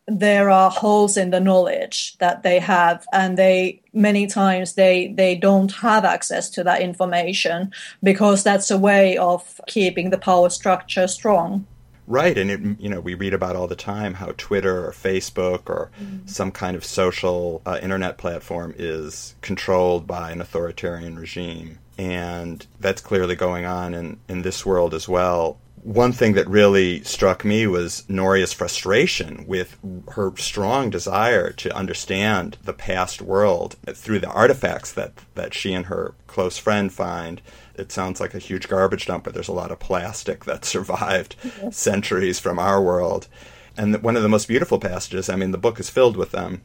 there 0.09 0.51
are 0.51 0.71
holes 0.71 1.17
in 1.17 1.31
the 1.31 1.41
knowledge 1.41 2.17
that 2.19 2.45
they 2.45 2.61
have 2.61 3.05
and 3.13 3.37
they 3.37 3.83
many 3.93 4.27
times 4.27 4.75
they 4.75 5.09
they 5.09 5.35
don't 5.35 5.73
have 5.73 6.05
access 6.05 6.49
to 6.49 6.63
that 6.63 6.81
information 6.81 7.73
because 8.03 8.45
that's 8.45 8.71
a 8.71 8.79
way 8.79 9.17
of 9.17 9.61
keeping 9.67 10.11
the 10.11 10.19
power 10.19 10.49
structure 10.49 11.09
strong 11.09 11.67
right 12.07 12.39
and 12.39 12.51
it 12.51 12.61
you 12.81 12.89
know 12.89 13.01
we 13.01 13.15
read 13.15 13.35
about 13.35 13.57
all 13.57 13.67
the 13.67 13.77
time 13.77 14.15
how 14.15 14.33
twitter 14.37 14.87
or 14.87 14.93
facebook 14.93 15.69
or 15.69 15.91
mm-hmm. 16.01 16.27
some 16.27 16.51
kind 16.51 16.77
of 16.77 16.85
social 16.85 17.63
uh, 17.67 17.79
internet 17.83 18.17
platform 18.19 18.75
is 18.77 19.35
controlled 19.41 20.07
by 20.07 20.31
an 20.31 20.41
authoritarian 20.41 21.19
regime 21.19 21.79
and 21.99 22.67
that's 22.79 23.01
clearly 23.01 23.35
going 23.35 23.65
on 23.65 23.95
in, 23.95 24.21
in 24.29 24.43
this 24.43 24.67
world 24.67 24.95
as 24.95 25.09
well 25.09 25.59
one 25.87 26.11
thing 26.11 26.33
that 26.33 26.49
really 26.49 27.05
struck 27.05 27.45
me 27.45 27.65
was 27.69 28.03
Noria's 28.09 28.53
frustration 28.53 29.45
with 29.47 29.79
her 30.13 30.33
strong 30.37 30.91
desire 30.91 31.53
to 31.53 31.75
understand 31.77 32.57
the 32.65 32.73
past 32.73 33.23
world 33.23 33.77
through 33.87 34.19
the 34.19 34.29
artifacts 34.29 34.91
that, 34.93 35.13
that 35.37 35.55
she 35.55 35.73
and 35.73 35.87
her 35.87 36.15
close 36.27 36.59
friend 36.59 36.93
find. 36.93 37.41
It 37.79 37.93
sounds 37.93 38.21
like 38.21 38.35
a 38.35 38.39
huge 38.39 38.69
garbage 38.69 39.07
dump, 39.07 39.25
but 39.25 39.35
there's 39.35 39.49
a 39.49 39.53
lot 39.53 39.71
of 39.71 39.79
plastic 39.79 40.45
that 40.45 40.65
survived 40.75 41.37
centuries 41.71 42.39
from 42.39 42.59
our 42.59 42.83
world. 42.83 43.29
And 43.77 44.03
one 44.03 44.17
of 44.17 44.23
the 44.23 44.29
most 44.29 44.49
beautiful 44.49 44.79
passages, 44.79 45.29
I 45.29 45.37
mean, 45.37 45.51
the 45.51 45.59
book 45.59 45.79
is 45.79 45.91
filled 45.91 46.17
with 46.17 46.31
them. 46.31 46.63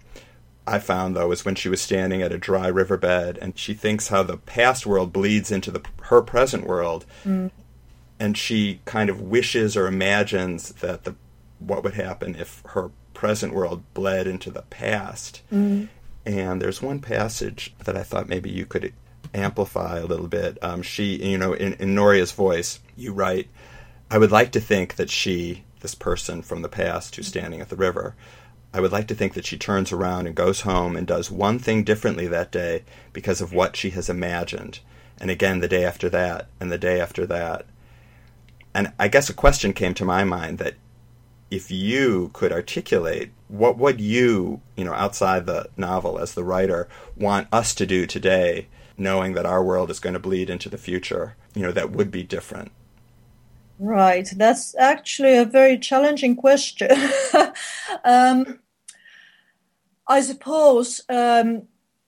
I 0.65 0.79
found 0.79 1.15
though 1.15 1.31
is 1.31 1.43
when 1.43 1.55
she 1.55 1.69
was 1.69 1.81
standing 1.81 2.21
at 2.21 2.31
a 2.31 2.37
dry 2.37 2.67
riverbed 2.67 3.39
and 3.41 3.57
she 3.57 3.73
thinks 3.73 4.09
how 4.09 4.21
the 4.23 4.37
past 4.37 4.85
world 4.85 5.11
bleeds 5.11 5.51
into 5.51 5.71
the 5.71 5.81
her 6.03 6.21
present 6.21 6.67
world 6.67 7.05
mm 7.25 7.49
and 8.21 8.37
she 8.37 8.79
kind 8.85 9.09
of 9.09 9.19
wishes 9.19 9.75
or 9.75 9.87
imagines 9.87 10.69
that 10.73 11.05
the 11.05 11.15
what 11.57 11.83
would 11.83 11.95
happen 11.95 12.35
if 12.35 12.61
her 12.67 12.91
present 13.15 13.51
world 13.51 13.83
bled 13.95 14.27
into 14.27 14.51
the 14.51 14.61
past. 14.61 15.41
Mm. 15.51 15.87
And 16.23 16.61
there's 16.61 16.83
one 16.83 16.99
passage 16.99 17.73
that 17.83 17.97
I 17.97 18.03
thought 18.03 18.29
maybe 18.29 18.51
you 18.51 18.67
could 18.67 18.93
amplify 19.33 19.99
a 19.99 20.05
little 20.05 20.27
bit. 20.27 20.57
Um, 20.61 20.81
she, 20.81 21.15
you 21.23 21.37
know, 21.37 21.53
in, 21.53 21.73
in 21.73 21.95
Noria's 21.95 22.31
voice, 22.31 22.79
you 22.97 23.13
write, 23.13 23.47
I 24.09 24.17
would 24.17 24.31
like 24.31 24.51
to 24.53 24.59
think 24.59 24.95
that 24.95 25.09
she, 25.09 25.63
this 25.79 25.95
person 25.95 26.41
from 26.41 26.61
the 26.61 26.69
past 26.69 27.15
who's 27.15 27.27
standing 27.27 27.61
at 27.61 27.69
the 27.69 27.75
river, 27.75 28.15
I 28.73 28.79
would 28.79 28.91
like 28.91 29.07
to 29.07 29.15
think 29.15 29.33
that 29.33 29.45
she 29.45 29.57
turns 29.57 29.91
around 29.91 30.27
and 30.27 30.35
goes 30.35 30.61
home 30.61 30.95
and 30.95 31.05
does 31.05 31.29
one 31.29 31.59
thing 31.59 31.83
differently 31.83 32.27
that 32.27 32.51
day 32.51 32.83
because 33.11 33.41
of 33.41 33.53
what 33.53 33.75
she 33.75 33.89
has 33.91 34.09
imagined. 34.09 34.79
And 35.19 35.29
again, 35.29 35.59
the 35.59 35.67
day 35.67 35.83
after 35.83 36.09
that, 36.09 36.47
and 36.59 36.71
the 36.71 36.77
day 36.77 36.99
after 36.99 37.25
that. 37.27 37.65
And 38.73 38.93
I 38.97 39.09
guess 39.09 39.29
a 39.29 39.33
question 39.33 39.73
came 39.73 39.93
to 39.95 40.05
my 40.05 40.23
mind 40.23 40.57
that 40.59 40.75
if 41.49 41.69
you 41.69 42.31
could 42.33 42.53
articulate 42.53 43.31
what 43.49 43.77
would 43.77 43.99
you, 43.99 44.61
you 44.77 44.85
know, 44.85 44.93
outside 44.93 45.45
the 45.45 45.69
novel 45.75 46.17
as 46.17 46.33
the 46.33 46.43
writer, 46.43 46.87
want 47.17 47.49
us 47.51 47.75
to 47.75 47.85
do 47.85 48.07
today, 48.07 48.67
knowing 49.01 49.33
that 49.33 49.45
our 49.45 49.63
world 49.63 49.91
is 49.91 49.99
going 49.99 50.13
to 50.13 50.19
bleed 50.19 50.49
into 50.49 50.69
the 50.69 50.77
future, 50.77 51.35
you 51.55 51.61
know, 51.61 51.71
that 51.71 51.91
would 51.91 52.11
be 52.11 52.23
different? 52.23 52.71
Right. 53.79 54.29
That's 54.35 54.75
actually 54.75 55.37
a 55.37 55.45
very 55.45 55.77
challenging 55.77 56.35
question. 56.35 56.91
um, 58.03 58.59
I 60.07 60.21
suppose 60.21 61.01
um, 61.09 61.63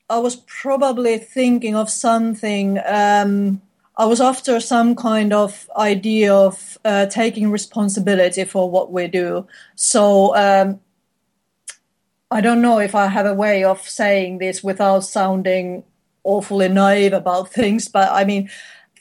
I 0.09 0.19
was 0.19 0.35
probably 0.45 1.17
thinking 1.17 1.75
of 1.75 1.89
something. 1.89 2.79
Um, 2.85 3.61
I 3.97 4.05
was 4.05 4.21
after 4.21 4.59
some 4.59 4.95
kind 4.95 5.33
of 5.33 5.69
idea 5.77 6.33
of 6.33 6.77
uh, 6.85 7.07
taking 7.07 7.49
responsibility 7.49 8.43
for 8.43 8.69
what 8.69 8.91
we 8.91 9.07
do. 9.07 9.47
So 9.75 10.35
um, 10.35 10.79
I 12.29 12.41
don't 12.41 12.61
know 12.61 12.79
if 12.79 12.93
I 12.93 13.07
have 13.07 13.25
a 13.25 13.33
way 13.33 13.63
of 13.63 13.81
saying 13.81 14.39
this 14.39 14.63
without 14.63 15.01
sounding 15.01 15.83
awfully 16.23 16.69
naive 16.69 17.13
about 17.13 17.51
things, 17.53 17.87
but 17.87 18.11
I 18.11 18.23
mean, 18.25 18.49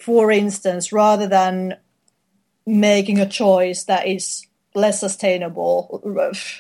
for 0.01 0.31
instance, 0.31 0.93
rather 0.93 1.27
than 1.27 1.77
making 2.67 3.19
a 3.19 3.29
choice 3.29 3.85
that 3.85 4.07
is 4.07 4.47
less 4.75 5.01
sustainable, 5.01 6.03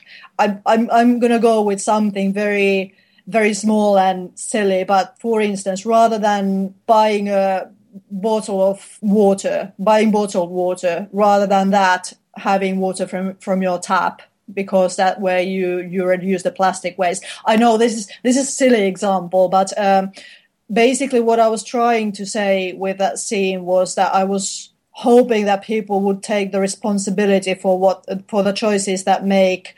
I'm 0.38 0.62
I'm 0.66 0.90
I'm 0.90 1.19
gonna 1.19 1.38
go 1.38 1.62
with 1.62 1.81
something 1.81 2.33
very 2.33 2.95
very 3.26 3.54
small 3.54 3.99
and 3.99 4.37
silly. 4.38 4.85
But 4.85 5.16
for 5.21 5.40
instance, 5.40 5.87
rather 5.87 6.19
than 6.19 6.75
buying 6.87 7.28
a 7.28 7.71
bottle 8.11 8.62
of 8.62 8.99
water, 9.00 9.73
buying 9.78 10.11
bottled 10.11 10.50
water, 10.50 11.09
rather 11.12 11.47
than 11.47 11.71
that 11.71 12.12
having 12.37 12.78
water 12.78 13.07
from 13.07 13.37
from 13.37 13.62
your 13.62 13.78
tap 13.78 14.23
because 14.52 14.97
that 14.97 15.21
way 15.21 15.45
you 15.45 15.78
you 15.78 16.04
reduce 16.04 16.42
the 16.42 16.50
plastic 16.50 16.99
waste. 16.99 17.25
I 17.45 17.57
know 17.57 17.76
this 17.76 17.95
is 17.95 18.07
this 18.23 18.37
is 18.37 18.49
a 18.49 18.52
silly 18.52 18.87
example, 18.87 19.49
but 19.49 19.73
um, 19.78 20.12
basically 20.73 21.21
what 21.21 21.41
I 21.41 21.49
was 21.49 21.62
trying 21.62 22.12
to 22.12 22.26
say 22.26 22.73
with 22.73 22.99
that 22.99 23.19
scene 23.19 23.64
was 23.64 23.95
that 23.97 24.14
I 24.14 24.25
was 24.25 24.71
hoping 24.91 25.47
that 25.47 25.64
people 25.64 26.00
would 26.02 26.23
take 26.23 26.52
the 26.52 26.61
responsibility 26.61 27.55
for 27.55 27.79
what 27.79 28.05
for 28.29 28.43
the 28.43 28.52
choices 28.52 29.05
that 29.05 29.25
make 29.25 29.75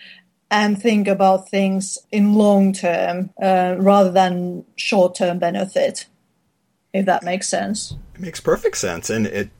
and 0.51 0.81
think 0.81 1.09
about 1.09 1.49
things 1.49 1.99
in 2.13 2.35
long 2.35 2.73
term 2.73 3.31
uh, 3.43 3.75
rather 3.79 4.11
than 4.11 4.65
short 4.77 5.15
term 5.15 5.39
benefit, 5.39 6.07
if 6.93 7.07
that 7.07 7.23
makes 7.23 7.49
sense. 7.49 7.95
It 8.15 8.21
makes 8.21 8.41
perfect 8.41 8.77
sense. 8.77 9.11
And 9.11 9.27
it, 9.27 9.51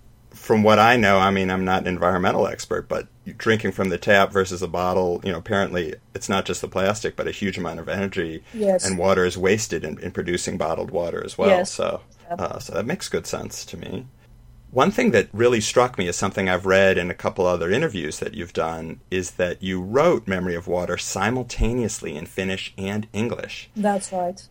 from 0.45 0.63
what 0.63 0.79
I 0.79 0.97
know, 0.97 1.19
I 1.19 1.31
mean, 1.31 1.51
I'm 1.51 1.65
not 1.65 1.81
an 1.83 1.89
environmental 1.89 2.47
expert, 2.47 2.87
but 2.87 3.09
drinking 3.39 3.73
from 3.73 3.89
the 3.89 3.97
tap 3.97 4.31
versus 4.31 4.61
a 4.61 4.69
bottle, 4.69 5.23
you 5.25 5.33
know, 5.33 5.39
apparently 5.39 5.95
it's 6.15 6.29
not 6.29 6.45
just 6.45 6.61
the 6.61 6.69
plastic, 6.69 7.17
but 7.17 7.27
a 7.27 7.31
huge 7.31 7.57
amount 7.57 7.81
of 7.81 7.89
energy 7.89 8.45
yes. 8.53 8.85
and 8.85 8.99
water 8.99 9.25
is 9.25 9.39
wasted 9.39 9.85
in, 9.85 9.99
in 10.01 10.11
producing 10.11 10.59
bottled 10.59 10.91
water 10.91 11.25
as 11.25 11.39
well. 11.39 11.49
Yes. 11.49 11.73
So, 11.73 12.03
uh, 12.31 12.59
so 12.59 12.75
that 12.75 12.85
makes 12.85 13.09
good 13.09 13.27
sense 13.27 13.65
to 13.65 13.79
me. 13.79 14.07
One 14.71 14.91
thing 14.91 15.13
that 15.13 15.29
really 15.33 15.63
struck 15.63 15.97
me 15.97 16.09
is 16.09 16.17
something 16.17 16.49
I've 16.49 16.67
read 16.67 16.99
in 16.99 17.11
a 17.11 17.15
couple 17.15 17.47
other 17.47 17.71
interviews 17.71 18.19
that 18.19 18.35
you've 18.35 18.53
done 18.53 19.01
is 19.11 19.33
that 19.33 19.63
you 19.63 19.81
wrote 19.81 20.29
Memory 20.29 20.57
of 20.57 20.69
Water 20.69 20.99
simultaneously 20.99 22.17
in 22.17 22.27
Finnish 22.27 22.75
and 22.77 23.07
English. 23.15 23.71
That's 23.75 24.13
right. 24.13 24.47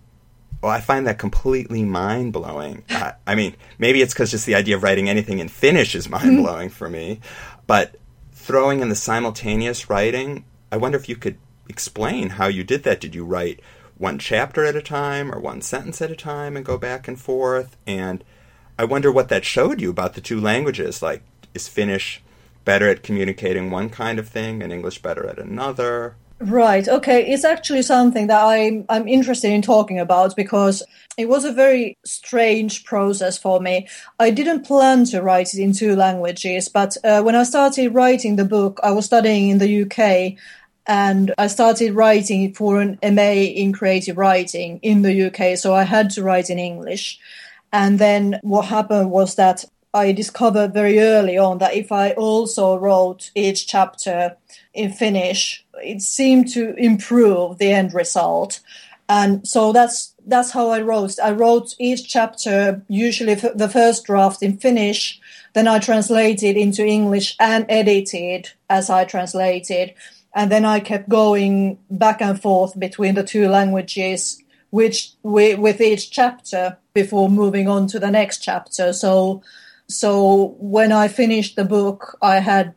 Well, 0.64 0.72
I 0.72 0.80
find 0.80 1.06
that 1.08 1.20
completely 1.20 1.84
mind 1.84 2.32
blowing. 2.32 2.86
I, 2.90 2.96
uh, 3.02 3.12
I, 3.28 3.36
mean, 3.36 3.54
maybe 3.78 4.02
it's 4.02 4.14
because 4.14 4.32
just 4.32 4.46
the 4.46 4.56
idea 4.56 4.78
of 4.78 4.84
writing 4.84 5.10
anything 5.10 5.40
in 5.40 5.50
Finnish 5.50 5.94
is 5.94 6.06
hmm. 6.08 6.14
mind 6.14 6.38
blowing 6.38 6.70
for 6.70 6.90
me. 6.90 7.20
But 7.68 7.98
throwing 8.32 8.80
in 8.80 8.88
the 8.88 8.96
simultaneous 8.96 9.90
writing, 9.90 10.46
I 10.72 10.78
wonder 10.78 10.98
if 10.98 11.10
you 11.10 11.18
could 11.18 11.38
explain 11.68 12.30
how 12.30 12.48
you 12.48 12.64
did 12.64 12.84
that. 12.84 13.02
Did 13.02 13.14
you 13.14 13.26
write 13.26 13.60
one 13.98 14.18
chapter 14.18 14.64
at 14.64 14.78
a 14.78 14.82
time 14.82 15.36
or 15.36 15.40
one 15.40 15.62
sentence 15.62 16.02
at 16.02 16.12
a 16.12 16.16
time 16.16 16.56
and 16.56 16.66
go 16.66 16.78
back 16.78 17.10
and 17.10 17.20
forth? 17.20 17.76
And 17.86 18.24
I 18.80 18.86
wonder 18.86 19.12
what 19.12 19.28
that 19.28 19.44
showed 19.44 19.82
you 19.82 19.90
about 19.90 20.14
the 20.14 20.22
two 20.22 20.40
languages. 20.40 21.02
Like, 21.02 21.24
is 21.54 21.68
Finnish 21.68 22.24
better 22.64 22.88
at 22.88 23.04
communicating 23.04 23.70
one 23.70 23.90
kind 23.90 24.18
of 24.18 24.30
thing 24.30 24.64
and 24.64 24.72
English 24.72 25.02
better 25.02 25.28
at 25.28 25.40
another? 25.40 26.16
Right. 26.44 26.86
Okay. 26.90 27.32
It's 27.32 27.46
actually 27.46 27.84
something 27.84 28.28
that 28.28 28.44
I'm 28.44 28.86
I'm 28.90 29.08
interested 29.08 29.52
in 29.52 29.62
talking 29.62 29.98
about 29.98 30.36
because 30.36 30.84
it 31.18 31.30
was 31.30 31.46
a 31.46 31.54
very 31.54 31.98
strange 32.04 32.84
process 32.84 33.38
for 33.38 33.62
me. 33.62 33.88
I 34.20 34.30
didn't 34.30 34.66
plan 34.66 35.06
to 35.06 35.22
write 35.22 35.54
it 35.54 35.62
in 35.62 35.72
two 35.72 35.96
languages, 35.96 36.68
but 36.68 36.98
uh, 37.06 37.22
when 37.22 37.36
I 37.36 37.44
started 37.44 37.94
writing 37.94 38.36
the 38.36 38.44
book, 38.44 38.82
I 38.84 38.92
was 38.92 39.06
studying 39.06 39.48
in 39.50 39.60
the 39.60 39.84
UK, 39.84 40.38
and 40.86 41.34
I 41.38 41.48
started 41.48 41.94
writing 41.94 42.54
for 42.54 42.82
an 42.82 43.00
MA 43.02 43.32
in 43.62 43.72
creative 43.72 44.18
writing 44.18 44.80
in 44.82 45.02
the 45.02 45.28
UK. 45.28 45.58
So 45.58 45.74
I 45.74 45.84
had 45.84 46.10
to 46.12 46.24
write 46.24 46.50
in 46.50 46.60
English. 46.60 47.20
And 47.72 48.00
then 48.00 48.40
what 48.44 48.66
happened 48.66 49.12
was 49.12 49.36
that 49.36 49.64
I 49.94 50.12
discovered 50.12 50.74
very 50.74 51.00
early 51.00 51.38
on 51.38 51.60
that 51.60 51.74
if 51.74 51.90
I 51.92 52.12
also 52.12 52.78
wrote 52.78 53.32
each 53.34 53.66
chapter 53.66 54.36
in 54.74 54.92
Finnish, 54.92 55.63
it 55.82 56.02
seemed 56.02 56.50
to 56.54 56.74
improve 56.76 57.58
the 57.58 57.72
end 57.72 57.94
result. 57.94 58.60
And 59.10 59.48
so 59.48 59.72
that's 59.74 60.14
that's 60.26 60.52
how 60.52 60.70
I 60.70 60.82
wrote. 60.82 61.20
I 61.22 61.32
wrote 61.32 61.76
each 61.80 62.08
chapter, 62.08 62.82
usually 62.88 63.36
the 63.36 63.70
first 63.70 64.06
draft 64.06 64.42
in 64.42 64.58
Finnish, 64.58 65.20
then 65.54 65.68
I 65.68 65.80
translated 65.80 66.58
into 66.58 66.86
English 66.86 67.36
and 67.40 67.66
edited 67.70 68.50
as 68.70 68.90
I 68.90 69.06
translated. 69.06 69.94
And 70.34 70.52
then 70.52 70.66
I 70.66 70.80
kept 70.80 71.10
going 71.10 71.78
back 71.92 72.22
and 72.22 72.42
forth 72.42 72.80
between 72.80 73.16
the 73.16 73.24
two 73.24 73.48
languages, 73.48 74.42
which 74.72 75.12
with 75.22 75.80
each 75.80 76.10
chapter 76.10 76.78
before 76.94 77.30
moving 77.30 77.68
on 77.68 77.88
to 77.88 78.00
the 78.00 78.10
next 78.10 78.40
chapter. 78.40 78.94
So, 78.94 79.44
so 79.88 80.56
when 80.60 80.92
I 80.92 81.08
finished 81.08 81.56
the 81.56 81.66
book, 81.66 82.18
I 82.22 82.40
had 82.40 82.74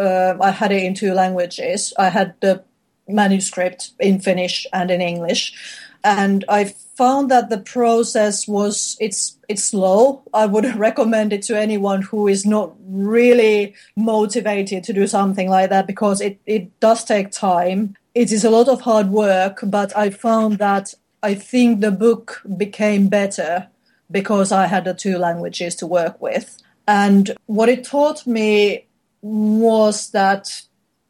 uh, 0.00 0.36
I 0.40 0.50
had 0.50 0.72
it 0.72 0.82
in 0.82 0.94
two 0.94 1.12
languages. 1.12 1.92
I 1.98 2.08
had 2.08 2.34
the 2.40 2.64
manuscript 3.06 3.90
in 4.00 4.20
Finnish 4.20 4.66
and 4.72 4.90
in 4.90 5.00
English, 5.00 5.52
and 6.02 6.44
I 6.48 6.72
found 6.96 7.30
that 7.30 7.50
the 7.50 7.58
process 7.58 8.48
was 8.48 8.96
it's 9.00 9.38
it's 9.48 9.64
slow. 9.64 10.22
I 10.32 10.46
would 10.46 10.74
recommend 10.88 11.32
it 11.32 11.42
to 11.42 11.58
anyone 11.58 12.02
who 12.02 12.28
is 12.28 12.46
not 12.46 12.74
really 12.86 13.74
motivated 13.96 14.84
to 14.84 14.92
do 14.92 15.06
something 15.06 15.48
like 15.48 15.70
that 15.70 15.86
because 15.86 16.20
it, 16.20 16.40
it 16.46 16.80
does 16.80 17.04
take 17.04 17.30
time. 17.30 17.96
It 18.14 18.32
is 18.32 18.44
a 18.44 18.50
lot 18.50 18.68
of 18.68 18.80
hard 18.80 19.10
work, 19.10 19.60
but 19.62 19.96
I 19.96 20.10
found 20.10 20.58
that 20.58 20.94
I 21.22 21.34
think 21.34 21.80
the 21.80 21.92
book 21.92 22.42
became 22.56 23.08
better 23.08 23.68
because 24.10 24.50
I 24.50 24.66
had 24.66 24.84
the 24.84 24.94
two 24.94 25.18
languages 25.18 25.74
to 25.76 25.86
work 25.86 26.20
with. 26.20 26.58
And 26.88 27.36
what 27.46 27.68
it 27.68 27.84
taught 27.84 28.26
me 28.26 28.86
was 29.22 30.10
that, 30.10 30.62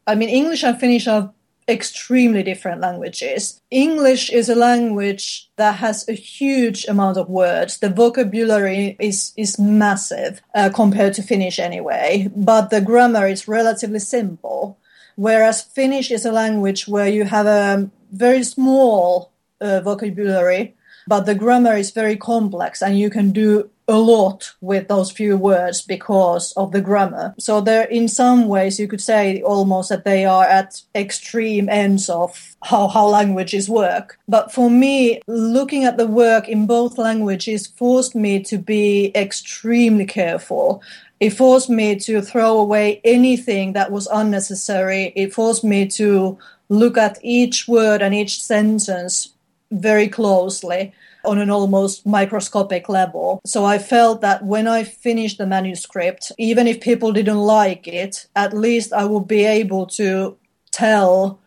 I 0.07 0.15
mean, 0.15 0.29
English 0.29 0.63
and 0.63 0.79
Finnish 0.79 1.07
are 1.07 1.33
extremely 1.67 2.43
different 2.43 2.81
languages. 2.81 3.61
English 3.69 4.29
is 4.29 4.49
a 4.49 4.55
language 4.55 5.49
that 5.55 5.75
has 5.75 6.07
a 6.07 6.13
huge 6.13 6.85
amount 6.85 7.17
of 7.17 7.29
words. 7.29 7.77
The 7.77 7.89
vocabulary 7.89 8.97
is, 8.99 9.33
is 9.37 9.59
massive 9.59 10.41
uh, 10.53 10.69
compared 10.73 11.13
to 11.15 11.23
Finnish 11.23 11.59
anyway, 11.59 12.29
but 12.35 12.69
the 12.69 12.81
grammar 12.81 13.27
is 13.27 13.47
relatively 13.47 13.99
simple. 13.99 14.77
Whereas 15.15 15.61
Finnish 15.61 16.11
is 16.11 16.25
a 16.25 16.31
language 16.31 16.87
where 16.87 17.07
you 17.07 17.25
have 17.25 17.45
a 17.45 17.89
very 18.11 18.43
small 18.43 19.31
uh, 19.59 19.79
vocabulary, 19.81 20.75
but 21.07 21.25
the 21.25 21.35
grammar 21.35 21.75
is 21.75 21.91
very 21.91 22.17
complex 22.17 22.81
and 22.81 22.97
you 22.97 23.09
can 23.09 23.31
do 23.31 23.69
a 23.91 23.97
lot 23.97 24.53
with 24.61 24.87
those 24.87 25.11
few 25.11 25.37
words 25.37 25.81
because 25.81 26.53
of 26.53 26.71
the 26.71 26.81
grammar. 26.81 27.35
So 27.37 27.61
there, 27.61 27.83
in 27.83 28.07
some 28.07 28.47
ways, 28.47 28.79
you 28.79 28.87
could 28.87 29.01
say 29.01 29.41
almost 29.41 29.89
that 29.89 30.05
they 30.05 30.25
are 30.25 30.45
at 30.45 30.81
extreme 30.95 31.69
ends 31.69 32.09
of 32.09 32.55
how, 32.63 32.87
how 32.87 33.07
languages 33.07 33.69
work. 33.69 34.17
But 34.27 34.51
for 34.51 34.69
me, 34.69 35.21
looking 35.27 35.83
at 35.83 35.97
the 35.97 36.07
work 36.07 36.47
in 36.47 36.65
both 36.65 36.97
languages 36.97 37.67
forced 37.67 38.15
me 38.15 38.41
to 38.43 38.57
be 38.57 39.11
extremely 39.15 40.05
careful. 40.05 40.81
It 41.19 41.31
forced 41.31 41.69
me 41.69 41.97
to 41.99 42.21
throw 42.21 42.57
away 42.59 43.01
anything 43.03 43.73
that 43.73 43.91
was 43.91 44.07
unnecessary. 44.11 45.13
It 45.15 45.33
forced 45.33 45.63
me 45.63 45.87
to 45.89 46.37
look 46.69 46.97
at 46.97 47.19
each 47.21 47.67
word 47.67 48.01
and 48.01 48.15
each 48.15 48.41
sentence 48.41 49.33
very 49.71 50.07
closely 50.07 50.93
on 51.25 51.37
an 51.37 51.49
almost 51.49 52.05
microscopic 52.05 52.89
level. 52.89 53.41
So 53.45 53.65
I 53.65 53.77
felt 53.77 54.21
that 54.21 54.43
when 54.43 54.67
I 54.67 54.83
finished 54.83 55.37
the 55.37 55.47
manuscript, 55.47 56.31
even 56.37 56.67
if 56.67 56.81
people 56.81 57.11
didn't 57.11 57.39
like 57.39 57.87
it, 57.87 58.27
at 58.35 58.53
least 58.53 58.93
I 58.93 59.05
would 59.05 59.27
be 59.27 59.45
able 59.45 59.85
to 59.87 60.37
tell 60.71 61.39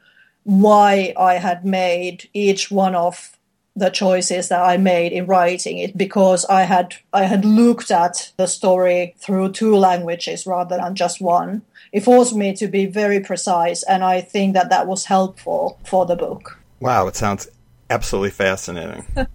why 0.45 1.15
I 1.17 1.35
had 1.35 1.65
made 1.65 2.29
each 2.35 2.71
one 2.71 2.95
of 2.95 3.37
the 3.77 3.91
choices 3.91 4.49
that 4.49 4.63
I 4.63 4.77
made 4.77 5.13
in 5.13 5.27
writing 5.27 5.79
it 5.79 5.97
because 5.97 6.45
I 6.45 6.63
had 6.63 6.95
I 7.13 7.25
had 7.25 7.45
looked 7.45 7.91
at 7.91 8.33
the 8.37 8.47
story 8.47 9.15
through 9.19 9.53
two 9.53 9.75
languages 9.75 10.47
rather 10.47 10.77
than 10.77 10.95
just 10.95 11.21
one. 11.21 11.63
It 11.93 12.05
forced 12.05 12.37
me 12.37 12.55
to 12.55 12.69
be 12.69 12.87
very 12.87 13.21
precise, 13.21 13.83
and 13.83 14.05
I 14.05 14.21
think 14.21 14.55
that 14.55 14.71
that 14.71 14.87
was 14.87 15.07
helpful 15.07 15.79
for 15.85 16.07
the 16.07 16.17
book. 16.17 16.59
Wow, 16.81 17.07
it 17.09 17.17
sounds 17.17 17.49
absolutely 17.91 18.31
fascinating. 18.31 19.07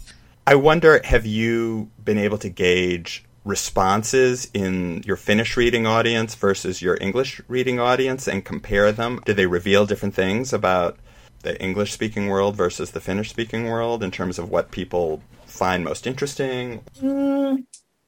I 0.49 0.55
wonder, 0.55 0.99
have 1.03 1.27
you 1.27 1.91
been 2.03 2.17
able 2.17 2.39
to 2.39 2.49
gauge 2.49 3.23
responses 3.45 4.49
in 4.51 5.03
your 5.05 5.15
Finnish 5.15 5.55
reading 5.55 5.85
audience 5.85 6.33
versus 6.33 6.81
your 6.81 6.97
English 6.99 7.39
reading 7.47 7.79
audience 7.79 8.27
and 8.27 8.43
compare 8.43 8.91
them? 8.91 9.21
Do 9.25 9.33
they 9.35 9.45
reveal 9.45 9.85
different 9.85 10.15
things 10.15 10.51
about 10.51 10.97
the 11.43 11.55
English 11.61 11.91
speaking 11.93 12.29
world 12.29 12.55
versus 12.55 12.89
the 12.89 12.99
Finnish 12.99 13.29
speaking 13.29 13.65
world 13.65 14.01
in 14.01 14.09
terms 14.09 14.39
of 14.39 14.49
what 14.49 14.71
people 14.71 15.21
find 15.45 15.83
most 15.83 16.07
interesting? 16.07 16.81
Mm, 16.99 17.65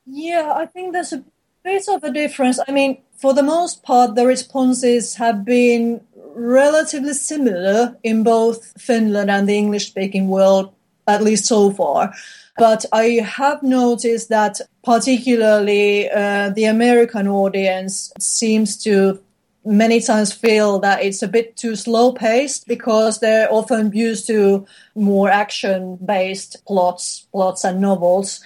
yeah, 0.07 0.51
I 0.55 0.65
think 0.65 0.93
there's 0.93 1.13
a 1.13 1.23
bit 1.63 1.87
of 1.89 2.03
a 2.03 2.11
difference. 2.11 2.59
I 2.67 2.71
mean, 2.71 3.03
for 3.17 3.35
the 3.35 3.43
most 3.43 3.83
part, 3.83 4.15
the 4.15 4.25
responses 4.25 5.13
have 5.17 5.45
been 5.45 6.01
relatively 6.33 7.13
similar 7.13 7.99
in 8.01 8.23
both 8.23 8.73
Finland 8.81 9.29
and 9.29 9.47
the 9.47 9.55
English 9.55 9.89
speaking 9.89 10.27
world 10.27 10.73
at 11.07 11.23
least 11.23 11.45
so 11.45 11.71
far. 11.71 12.13
But 12.57 12.85
I 12.91 13.21
have 13.23 13.63
noticed 13.63 14.29
that 14.29 14.61
particularly 14.83 16.09
uh, 16.09 16.49
the 16.49 16.65
American 16.65 17.27
audience 17.27 18.11
seems 18.19 18.77
to 18.83 19.19
many 19.63 20.01
times 20.01 20.33
feel 20.33 20.79
that 20.79 21.03
it's 21.03 21.21
a 21.21 21.27
bit 21.27 21.55
too 21.55 21.75
slow 21.75 22.11
paced 22.11 22.67
because 22.67 23.19
they're 23.19 23.51
often 23.51 23.91
used 23.93 24.27
to 24.27 24.65
more 24.95 25.29
action 25.29 25.97
based 26.03 26.63
plots, 26.65 27.27
plots 27.31 27.63
and 27.63 27.79
novels. 27.79 28.41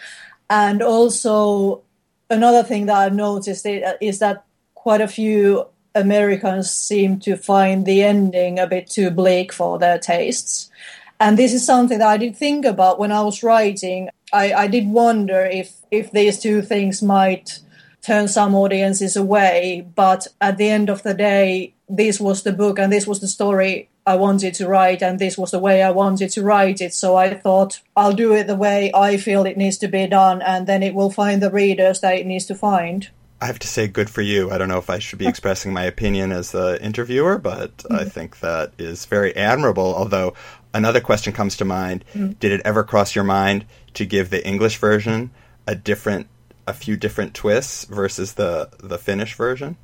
And 0.50 0.82
also 0.82 1.82
another 2.30 2.64
thing 2.64 2.86
that 2.88 2.98
I've 2.98 3.16
noticed 3.16 3.66
is 3.66 4.20
that 4.20 4.46
quite 4.74 5.02
a 5.02 5.08
few 5.08 5.68
Americans 5.96 6.70
seem 6.70 7.20
to 7.22 7.38
find 7.38 7.86
the 7.86 8.04
ending 8.04 8.60
a 8.60 8.68
bit 8.68 8.90
too 8.90 9.10
bleak 9.10 9.54
for 9.54 9.80
their 9.80 9.98
tastes. 9.98 10.70
And 11.20 11.38
this 11.38 11.54
is 11.54 11.66
something 11.66 12.00
that 12.00 12.08
I 12.08 12.18
did 12.18 12.36
think 12.36 12.66
about 12.66 13.00
when 13.00 13.12
I 13.12 13.22
was 13.22 13.44
writing. 13.44 14.10
I, 14.34 14.54
I 14.54 14.68
did 14.68 14.88
wonder 14.88 15.46
if, 15.46 15.74
if 15.92 16.12
these 16.12 16.40
two 16.40 16.62
things 16.62 17.02
might 17.02 17.60
turn 18.02 18.28
some 18.28 18.54
audiences 18.54 19.16
away. 19.16 19.88
But 19.96 20.28
at 20.42 20.58
the 20.58 20.70
end 20.70 20.90
of 20.90 21.04
the 21.04 21.14
day, 21.14 21.74
this 21.90 22.20
was 22.20 22.44
the 22.44 22.52
book 22.52 22.80
and 22.80 22.92
this 22.92 23.08
was 23.08 23.20
the 23.20 23.28
story 23.28 23.90
I 24.08 24.16
wanted 24.16 24.54
to 24.56 24.68
write, 24.68 25.02
and 25.02 25.18
this 25.18 25.36
was 25.36 25.50
the 25.50 25.60
way 25.60 25.82
I 25.82 25.90
wanted 25.90 26.30
to 26.32 26.44
write 26.44 26.80
it. 26.80 26.94
So 26.94 27.16
I 27.16 27.34
thought 27.34 27.82
I'll 27.96 28.14
do 28.14 28.36
it 28.36 28.46
the 28.46 28.56
way 28.56 28.92
I 28.94 29.18
feel 29.18 29.46
it 29.46 29.58
needs 29.58 29.78
to 29.80 29.88
be 29.88 30.06
done, 30.06 30.44
and 30.44 30.68
then 30.68 30.84
it 30.84 30.94
will 30.94 31.10
find 31.10 31.42
the 31.42 31.50
readers 31.50 32.02
that 32.02 32.16
it 32.16 32.28
needs 32.28 32.46
to 32.46 32.56
find. 32.56 33.10
I 33.42 33.48
have 33.48 33.60
to 33.60 33.68
say, 33.68 33.88
good 33.88 34.10
for 34.10 34.22
you. 34.22 34.52
I 34.52 34.58
don't 34.58 34.70
know 34.70 34.78
if 34.78 34.90
I 34.90 35.00
should 35.00 35.20
be 35.20 35.28
expressing 35.28 35.74
my 35.74 35.84
opinion 35.84 36.32
as 36.32 36.52
the 36.52 36.82
interviewer, 36.82 37.38
but 37.40 37.78
mm-hmm. 37.78 37.96
I 37.96 38.04
think 38.04 38.40
that 38.40 38.74
is 38.78 39.06
very 39.06 39.36
admirable. 39.36 39.96
Although 39.96 40.36
another 40.76 41.02
question 41.02 41.34
comes 41.34 41.58
to 41.58 41.66
mind: 41.66 42.06
mm-hmm. 42.14 42.34
Did 42.34 42.52
it 42.52 42.62
ever 42.64 42.84
cross 42.84 43.16
your 43.16 43.24
mind 43.24 43.66
to 43.96 44.06
give 44.06 44.30
the 44.30 44.46
English 44.46 44.78
version 44.78 45.32
a 45.66 45.74
different, 45.74 46.28
a 46.68 46.74
few 46.74 46.96
different 46.96 47.34
twists 47.34 47.86
versus 47.86 48.34
the 48.34 48.70
the 48.80 49.00
Finnish 49.00 49.34
version? 49.34 49.78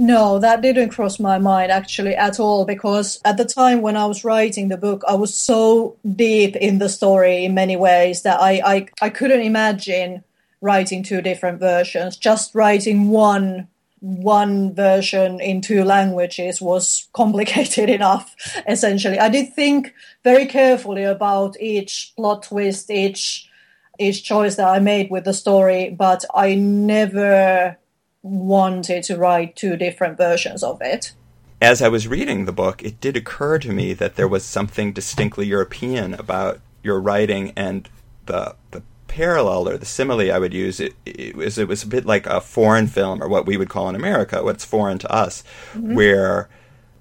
No, 0.00 0.38
that 0.38 0.62
didn't 0.62 0.90
cross 0.90 1.18
my 1.18 1.38
mind 1.38 1.72
actually 1.72 2.14
at 2.14 2.38
all 2.38 2.64
because 2.64 3.20
at 3.24 3.36
the 3.36 3.44
time 3.44 3.82
when 3.82 3.96
I 3.96 4.06
was 4.06 4.24
writing 4.24 4.68
the 4.68 4.76
book, 4.76 5.02
I 5.08 5.14
was 5.14 5.34
so 5.34 5.96
deep 6.06 6.54
in 6.54 6.78
the 6.78 6.88
story 6.88 7.44
in 7.44 7.52
many 7.52 7.74
ways 7.74 8.22
that 8.22 8.40
I, 8.40 8.62
I, 8.64 8.88
I 9.02 9.08
couldn't 9.10 9.40
imagine 9.40 10.22
writing 10.60 11.02
two 11.02 11.20
different 11.20 11.58
versions. 11.58 12.16
Just 12.16 12.54
writing 12.54 13.08
one 13.08 13.66
one 14.00 14.74
version 14.74 15.40
in 15.40 15.60
two 15.60 15.84
languages 15.84 16.60
was 16.60 17.08
complicated 17.12 17.90
enough 17.98 18.34
essentially. 18.66 19.18
I 19.18 19.28
did 19.28 19.54
think 19.54 19.94
very 20.24 20.46
carefully 20.46 21.04
about 21.04 21.60
each 21.60 22.12
plot 22.16 22.44
twist 22.44 22.90
each 22.90 23.48
each 23.98 24.22
choice 24.22 24.54
that 24.56 24.68
i 24.68 24.78
made 24.78 25.10
with 25.10 25.24
the 25.24 25.34
story 25.34 25.90
but 25.90 26.24
i 26.34 26.54
never 26.54 27.76
wanted 28.22 29.02
to 29.02 29.16
write 29.16 29.56
two 29.56 29.76
different 29.76 30.16
versions 30.16 30.62
of 30.62 30.80
it. 30.80 31.12
As 31.60 31.82
i 31.82 31.88
was 31.88 32.06
reading 32.06 32.44
the 32.44 32.52
book 32.52 32.82
it 32.82 33.00
did 33.00 33.16
occur 33.16 33.58
to 33.58 33.72
me 33.72 33.92
that 33.94 34.14
there 34.14 34.28
was 34.28 34.44
something 34.44 34.92
distinctly 34.92 35.46
european 35.46 36.14
about 36.14 36.60
your 36.82 37.00
writing 37.00 37.52
and 37.56 37.88
the 38.26 38.54
the 38.70 38.82
parallel 39.18 39.68
or 39.68 39.76
the 39.76 39.84
simile 39.84 40.32
I 40.32 40.38
would 40.38 40.54
use 40.54 40.78
it, 40.78 40.94
it, 41.04 41.34
was 41.34 41.58
it 41.58 41.66
was 41.66 41.82
a 41.82 41.88
bit 41.88 42.06
like 42.06 42.24
a 42.26 42.40
foreign 42.40 42.86
film 42.86 43.20
or 43.20 43.28
what 43.28 43.46
we 43.46 43.56
would 43.56 43.68
call 43.68 43.88
in 43.88 43.96
America 43.96 44.44
what's 44.44 44.64
foreign 44.64 44.98
to 44.98 45.12
us, 45.12 45.42
mm-hmm. 45.72 45.96
where 45.96 46.48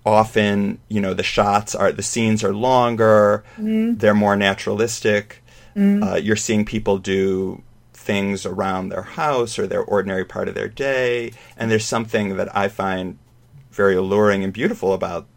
often 0.03 0.79
you 0.89 0.99
know 0.99 1.13
the 1.13 1.21
shots 1.21 1.75
are 1.75 1.91
the 1.91 2.01
scenes 2.01 2.43
are 2.43 2.55
longer, 2.55 3.43
mm-hmm. 3.53 3.97
they're 3.97 4.15
more 4.15 4.35
naturalistic. 4.35 5.43
Mm-hmm. 5.75 6.01
Uh, 6.01 6.15
you're 6.15 6.35
seeing 6.35 6.65
people 6.65 6.97
do 6.97 7.61
things 7.93 8.47
around 8.47 8.89
their 8.89 9.03
house 9.03 9.59
or 9.59 9.67
their 9.67 9.83
ordinary 9.83 10.25
part 10.25 10.47
of 10.47 10.55
their 10.55 10.69
day, 10.69 11.33
and 11.55 11.69
there's 11.69 11.85
something 11.85 12.35
that 12.37 12.49
I 12.57 12.67
find 12.67 13.19
very 13.69 13.95
alluring 13.95 14.43
and 14.43 14.51
beautiful 14.51 14.91
about 14.91 15.27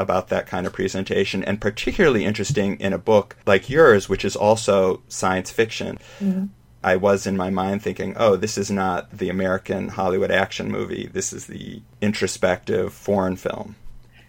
about 0.00 0.28
that 0.28 0.46
kind 0.46 0.66
of 0.66 0.72
presentation, 0.72 1.44
and 1.44 1.60
particularly 1.60 2.24
interesting 2.24 2.80
in 2.80 2.92
a 2.92 2.98
book 2.98 3.36
like 3.46 3.70
yours, 3.70 4.08
which 4.08 4.24
is 4.24 4.34
also 4.34 5.02
science 5.08 5.50
fiction. 5.50 5.98
Mm-hmm. 6.18 6.46
I 6.82 6.96
was 6.96 7.26
in 7.26 7.36
my 7.36 7.50
mind 7.50 7.82
thinking, 7.82 8.14
oh, 8.16 8.36
this 8.36 8.56
is 8.56 8.70
not 8.70 9.10
the 9.16 9.28
American 9.28 9.88
Hollywood 9.88 10.30
action 10.30 10.70
movie. 10.70 11.10
This 11.12 11.32
is 11.32 11.46
the 11.46 11.82
introspective 12.00 12.94
foreign 12.94 13.36
film. 13.36 13.76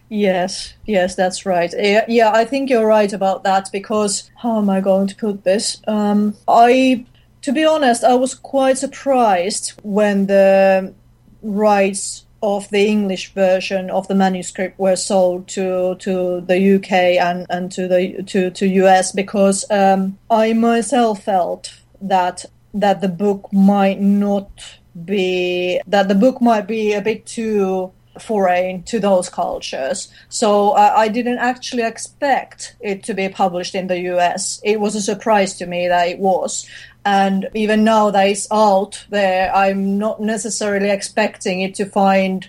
Yes, 0.09 0.73
yes, 0.85 1.15
that's 1.15 1.45
right. 1.45 1.73
Yeah, 2.09 2.31
I 2.33 2.43
think 2.43 2.69
you're 2.69 2.85
right 2.85 3.13
about 3.13 3.43
that 3.43 3.69
because 3.71 4.29
how 4.35 4.57
am 4.57 4.69
I 4.69 4.81
going 4.81 5.07
to 5.07 5.15
put 5.15 5.45
this? 5.45 5.81
Um, 5.87 6.35
I, 6.49 7.05
to 7.43 7.53
be 7.53 7.63
honest, 7.63 8.03
I 8.03 8.15
was 8.15 8.35
quite 8.35 8.77
surprised 8.77 9.71
when 9.83 10.25
the 10.25 10.93
rights 11.41 12.25
of 12.43 12.69
the 12.69 12.87
English 12.87 13.33
version 13.33 13.89
of 13.89 14.07
the 14.07 14.15
manuscript 14.15 14.79
were 14.79 14.95
sold 14.95 15.47
to 15.47 15.95
to 15.95 16.41
the 16.41 16.75
UK 16.75 16.91
and, 17.21 17.45
and 17.49 17.71
to 17.71 17.87
the 17.87 18.23
to, 18.23 18.49
to 18.51 18.67
US 18.67 19.11
because 19.11 19.65
um, 19.69 20.17
I 20.29 20.53
myself 20.53 21.23
felt 21.23 21.73
that 22.01 22.45
that 22.73 23.01
the 23.01 23.09
book 23.09 23.51
might 23.51 23.99
not 23.99 24.79
be 25.05 25.81
that 25.87 26.07
the 26.07 26.15
book 26.15 26.41
might 26.41 26.67
be 26.67 26.93
a 26.93 27.01
bit 27.01 27.25
too 27.25 27.91
foreign 28.19 28.83
to 28.83 28.99
those 28.99 29.29
cultures. 29.29 30.11
So 30.29 30.71
uh, 30.71 30.93
I 30.95 31.07
didn't 31.07 31.37
actually 31.37 31.83
expect 31.83 32.75
it 32.81 33.03
to 33.03 33.13
be 33.13 33.29
published 33.29 33.75
in 33.75 33.87
the 33.87 33.99
US. 34.11 34.59
It 34.63 34.79
was 34.79 34.95
a 34.95 35.01
surprise 35.01 35.55
to 35.55 35.65
me 35.65 35.87
that 35.87 36.07
it 36.09 36.19
was. 36.19 36.67
And 37.05 37.49
even 37.53 37.83
now 37.83 38.11
that 38.11 38.27
it's 38.27 38.47
out 38.51 39.05
there, 39.09 39.53
I'm 39.55 39.97
not 39.97 40.21
necessarily 40.21 40.89
expecting 40.89 41.61
it 41.61 41.75
to 41.75 41.85
find 41.85 42.47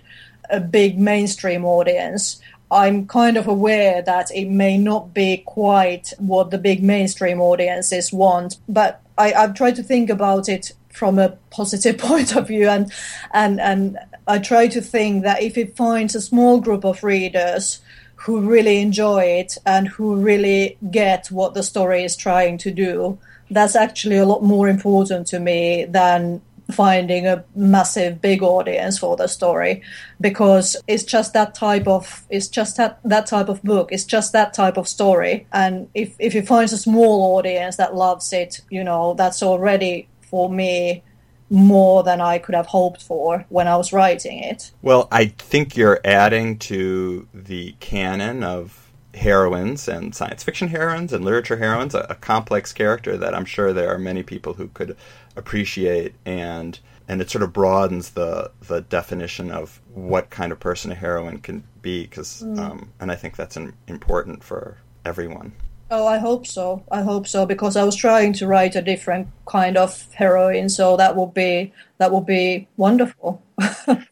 a 0.51 0.61
big 0.61 0.99
mainstream 0.99 1.65
audience. 1.65 2.41
I'm 2.71 3.07
kind 3.07 3.37
of 3.37 3.47
aware 3.47 4.03
that 4.03 4.31
it 4.31 4.49
may 4.49 4.79
not 4.79 5.15
be 5.15 5.39
quite 5.39 6.13
what 6.19 6.51
the 6.51 6.59
big 6.59 6.83
mainstream 6.83 7.41
audiences 7.41 8.13
want, 8.13 8.57
but 8.69 9.01
I, 9.19 9.33
I've 9.33 9.55
tried 9.55 9.77
to 9.77 9.83
think 9.83 10.11
about 10.11 10.49
it 10.49 10.73
from 10.91 11.19
a 11.19 11.31
positive 11.51 11.99
point 12.11 12.37
of 12.37 12.49
view 12.49 12.69
and 12.69 12.93
and 13.33 13.61
and 13.61 13.99
I 14.27 14.39
try 14.39 14.69
to 14.69 14.81
think 14.81 15.25
that 15.25 15.43
if 15.43 15.59
it 15.59 15.77
finds 15.77 16.15
a 16.15 16.21
small 16.21 16.61
group 16.61 16.85
of 16.85 17.03
readers 17.03 17.81
who 18.17 18.41
really 18.41 18.79
enjoy 18.79 19.25
it 19.25 19.59
and 19.67 19.89
who 19.89 20.17
really 20.17 20.79
get 20.91 21.27
what 21.29 21.55
the 21.55 21.63
story 21.63 22.05
is 22.05 22.15
trying 22.15 22.57
to 22.59 22.71
do, 22.71 23.19
that's 23.53 23.77
actually 23.77 24.17
a 24.17 24.25
lot 24.25 24.43
more 24.43 24.69
important 24.69 25.27
to 25.29 25.39
me 25.39 25.85
than 25.85 26.41
finding 26.71 27.27
a 27.27 27.45
massive 27.55 28.21
big 28.21 28.43
audience 28.43 28.99
for 28.99 29.17
the 29.17 29.27
story 29.27 29.83
because 30.21 30.77
it's 30.87 31.03
just 31.03 31.35
that 31.35 31.55
type 31.55 31.87
of 31.87 32.25
it's 32.31 32.49
just 32.49 32.77
that, 32.79 32.99
that 33.05 33.27
type 33.27 33.49
of 33.49 33.63
book 33.63 33.93
it's 33.93 34.05
just 34.05 34.33
that 34.33 34.55
type 34.55 34.79
of 34.79 34.89
story 34.89 35.47
and 35.53 35.89
if 35.95 36.15
if 36.19 36.35
it 36.35 36.47
finds 36.47 36.73
a 36.73 36.79
small 36.79 37.37
audience 37.37 37.77
that 37.77 37.95
loves 37.95 38.33
it 38.33 38.61
you 38.71 38.83
know 38.83 39.13
that's 39.15 39.43
already 39.43 40.09
for 40.23 40.49
me 40.49 41.03
more 41.51 42.03
than 42.03 42.19
I 42.21 42.39
could 42.39 42.55
have 42.55 42.67
hoped 42.67 43.03
for 43.03 43.45
when 43.51 43.69
I 43.69 43.77
was 43.77 43.93
writing 43.93 44.39
it. 44.39 44.73
Well, 44.81 45.07
I 45.13 45.27
think 45.27 45.77
you're 45.77 46.01
adding 46.03 46.59
to 46.61 47.29
the 47.35 47.77
canon 47.79 48.43
of 48.43 48.82
heroines 49.15 49.89
and 49.89 50.15
science 50.15 50.43
fiction 50.43 50.69
heroines 50.69 51.13
and 51.13 51.25
literature 51.25 51.57
heroines, 51.57 51.95
a, 51.95 52.07
a, 52.09 52.15
complex 52.15 52.73
character 52.73 53.17
that 53.17 53.35
I'm 53.35 53.45
sure 53.45 53.73
there 53.73 53.93
are 53.93 53.99
many 53.99 54.23
people 54.23 54.55
who 54.55 54.69
could 54.69 54.97
appreciate 55.37 56.15
and 56.25 56.79
and 57.09 57.21
it 57.21 57.31
sort 57.31 57.43
of 57.43 57.53
broadens 57.53 58.11
the 58.11 58.51
the 58.69 58.81
definition 58.81 59.51
of 59.51 59.81
what 59.93 60.31
kind 60.31 60.53
of 60.53 60.61
person 60.61 60.91
a 60.93 60.95
heroine 60.95 61.39
can 61.39 61.65
be 61.83 62.03
because 62.05 62.43
mm. 62.43 62.59
um, 62.59 62.91
and 63.01 63.13
I 63.13 63.17
think 63.17 63.37
that's 63.37 63.57
an, 63.57 63.75
important 63.87 64.43
for 64.43 64.79
everyone. 65.05 65.53
Oh, 65.91 66.07
I 66.07 66.17
hope 66.17 66.47
so. 66.47 66.83
I 66.91 67.03
hope 67.03 67.29
so 67.29 67.45
because 67.45 67.77
I 67.77 67.85
was 67.85 67.97
trying 67.97 68.33
to 68.35 68.47
write 68.47 68.77
a 68.77 68.81
different 68.81 69.29
kind 69.47 69.77
of 69.77 70.07
heroine, 70.15 70.71
so 70.71 70.97
that 70.97 71.17
would 71.17 71.35
be 71.35 71.73
that 71.99 72.13
would 72.13 72.25
be 72.25 72.67
wonderful. 72.79 73.43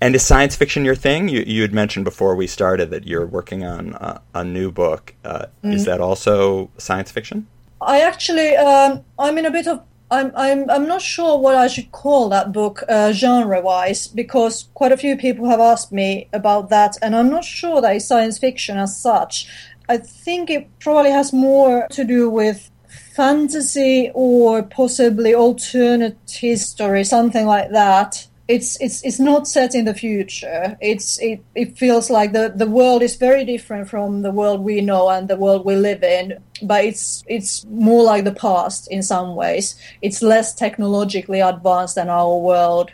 And 0.00 0.14
is 0.14 0.24
science 0.26 0.54
fiction 0.56 0.84
your 0.84 0.94
thing? 0.94 1.28
You, 1.28 1.42
you 1.46 1.62
had 1.62 1.72
mentioned 1.72 2.04
before 2.04 2.34
we 2.34 2.46
started 2.46 2.90
that 2.90 3.06
you're 3.06 3.26
working 3.26 3.64
on 3.64 3.94
a, 3.94 4.20
a 4.34 4.44
new 4.44 4.70
book. 4.70 5.14
Uh, 5.24 5.46
mm. 5.64 5.72
Is 5.72 5.84
that 5.86 6.00
also 6.00 6.70
science 6.76 7.10
fiction? 7.10 7.46
I 7.80 8.00
actually, 8.00 8.56
um, 8.56 9.04
I'm 9.18 9.38
in 9.38 9.46
a 9.46 9.50
bit 9.50 9.66
of, 9.66 9.82
I'm, 10.10 10.32
I'm, 10.36 10.70
I'm 10.70 10.86
not 10.86 11.02
sure 11.02 11.38
what 11.38 11.54
I 11.54 11.66
should 11.66 11.92
call 11.92 12.28
that 12.28 12.52
book 12.52 12.82
uh, 12.88 13.12
genre-wise 13.12 14.06
because 14.06 14.68
quite 14.74 14.92
a 14.92 14.96
few 14.96 15.16
people 15.16 15.48
have 15.48 15.60
asked 15.60 15.92
me 15.92 16.28
about 16.32 16.68
that, 16.70 16.96
and 17.02 17.16
I'm 17.16 17.28
not 17.28 17.44
sure 17.44 17.80
that 17.80 17.96
it's 17.96 18.06
science 18.06 18.38
fiction 18.38 18.76
as 18.76 18.96
such. 18.96 19.48
I 19.88 19.96
think 19.96 20.50
it 20.50 20.68
probably 20.78 21.10
has 21.10 21.32
more 21.32 21.86
to 21.90 22.04
do 22.04 22.30
with 22.30 22.70
fantasy 23.14 24.10
or 24.14 24.62
possibly 24.62 25.34
alternate 25.34 26.18
history, 26.28 27.02
something 27.02 27.46
like 27.46 27.70
that 27.70 28.26
it's 28.48 28.80
it's 28.80 29.02
it's 29.04 29.18
not 29.18 29.48
set 29.48 29.74
in 29.74 29.84
the 29.86 29.94
future. 29.94 30.76
It's 30.80 31.18
it, 31.20 31.44
it 31.54 31.76
feels 31.76 32.10
like 32.10 32.32
the, 32.32 32.52
the 32.54 32.66
world 32.66 33.02
is 33.02 33.16
very 33.16 33.44
different 33.44 33.88
from 33.88 34.22
the 34.22 34.30
world 34.30 34.60
we 34.60 34.80
know 34.80 35.08
and 35.08 35.28
the 35.28 35.36
world 35.36 35.64
we 35.64 35.74
live 35.74 36.02
in, 36.04 36.38
but 36.62 36.84
it's 36.84 37.24
it's 37.26 37.64
more 37.66 38.04
like 38.04 38.24
the 38.24 38.32
past 38.34 38.88
in 38.90 39.02
some 39.02 39.34
ways. 39.34 39.74
It's 40.00 40.22
less 40.22 40.54
technologically 40.54 41.40
advanced 41.40 41.96
than 41.96 42.08
our 42.08 42.36
world, 42.38 42.92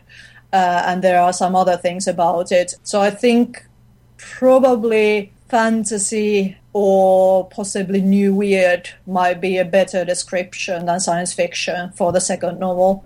uh, 0.53 0.85
and 0.87 1.03
there 1.03 1.21
are 1.21 1.35
some 1.35 1.55
other 1.55 1.77
things 1.77 2.09
about 2.09 2.51
it. 2.51 2.75
So 2.83 3.03
I 3.03 3.11
think 3.11 3.67
probably 4.17 5.33
fantasy 5.49 6.57
or 6.73 7.47
possibly 7.51 8.01
new 8.01 8.35
weird 8.35 8.89
might 9.07 9.39
be 9.39 9.59
a 9.59 9.65
better 9.67 10.03
description 10.03 10.87
than 10.87 10.99
science 10.99 11.35
fiction 11.35 11.93
for 11.93 12.11
the 12.11 12.21
second 12.21 12.59
novel. 12.59 13.05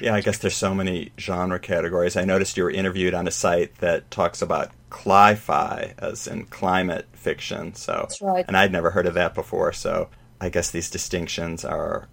Yeah, 0.00 0.14
I 0.14 0.20
guess 0.20 0.38
there's 0.38 0.56
so 0.56 0.74
many 0.74 1.12
genre 1.18 1.58
categories. 1.58 2.16
I 2.16 2.24
noticed 2.24 2.56
you 2.56 2.64
were 2.64 2.70
interviewed 2.70 3.14
on 3.14 3.26
a 3.26 3.30
site 3.30 3.76
that 3.76 4.10
talks 4.10 4.42
about 4.42 4.70
cli-fi 4.90 5.94
as 5.98 6.26
in 6.26 6.46
climate 6.46 7.06
fiction. 7.12 7.74
So, 7.74 7.92
That's 7.92 8.22
right. 8.22 8.44
and 8.46 8.56
I'd 8.56 8.72
never 8.72 8.90
heard 8.90 9.06
of 9.06 9.14
that 9.14 9.34
before. 9.34 9.72
So, 9.72 10.08
I 10.40 10.48
guess 10.48 10.70
these 10.70 10.90
distinctions 10.90 11.64
are 11.64 12.08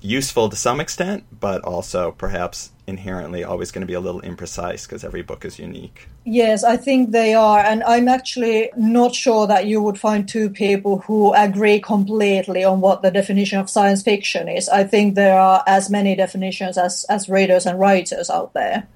useful 0.00 0.48
to 0.48 0.56
some 0.56 0.80
extent, 0.80 1.24
but 1.40 1.62
also 1.62 2.12
perhaps 2.12 2.70
inherently 2.86 3.42
always 3.42 3.70
going 3.70 3.80
to 3.80 3.86
be 3.86 3.94
a 3.94 4.00
little 4.00 4.20
imprecise 4.22 4.86
because 4.86 5.02
every 5.02 5.22
book 5.22 5.44
is 5.44 5.58
unique. 5.58 6.08
Yes, 6.24 6.62
I 6.62 6.76
think 6.76 7.10
they 7.10 7.34
are. 7.34 7.58
And 7.58 7.82
I'm 7.84 8.08
actually 8.08 8.70
not 8.76 9.14
sure 9.14 9.46
that 9.46 9.66
you 9.66 9.82
would 9.82 9.98
find 9.98 10.28
two 10.28 10.50
people 10.50 11.00
who 11.00 11.32
agree 11.34 11.80
completely 11.80 12.64
on 12.64 12.80
what 12.80 13.02
the 13.02 13.10
definition 13.10 13.58
of 13.58 13.68
science 13.68 14.02
fiction 14.02 14.48
is. 14.48 14.68
I 14.68 14.84
think 14.84 15.14
there 15.14 15.38
are 15.38 15.62
as 15.66 15.90
many 15.90 16.14
definitions 16.14 16.78
as, 16.78 17.04
as 17.08 17.28
readers 17.28 17.66
and 17.66 17.78
writers 17.78 18.30
out 18.30 18.52
there. 18.54 18.86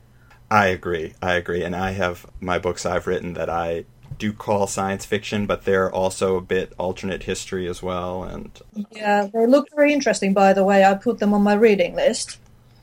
I 0.50 0.66
agree. 0.66 1.14
I 1.22 1.35
agree. 1.35 1.62
And 1.62 1.76
I 1.76 1.92
have 1.92 2.26
my 2.40 2.59
books 2.59 2.85
I've 2.85 3.07
written 3.07 3.35
that 3.35 3.48
I 3.48 3.85
do 4.18 4.33
call 4.33 4.66
science 4.66 5.05
fiction, 5.05 5.46
but 5.46 5.64
they're 5.64 5.92
also 5.92 6.37
a 6.37 6.40
bit 6.40 6.72
alternate 6.79 7.22
history 7.22 7.68
as 7.68 7.83
well. 7.83 8.24
And 8.24 8.50
yeah, 8.90 9.29
they 9.33 9.46
look 9.46 9.68
very 9.74 9.92
interesting. 9.92 10.35
By 10.35 10.53
the 10.53 10.64
way, 10.64 10.85
I 10.85 10.94
put 10.94 11.18
them 11.18 11.33
on 11.33 11.42
my 11.42 11.55
reading 11.55 11.94
list. 11.94 12.38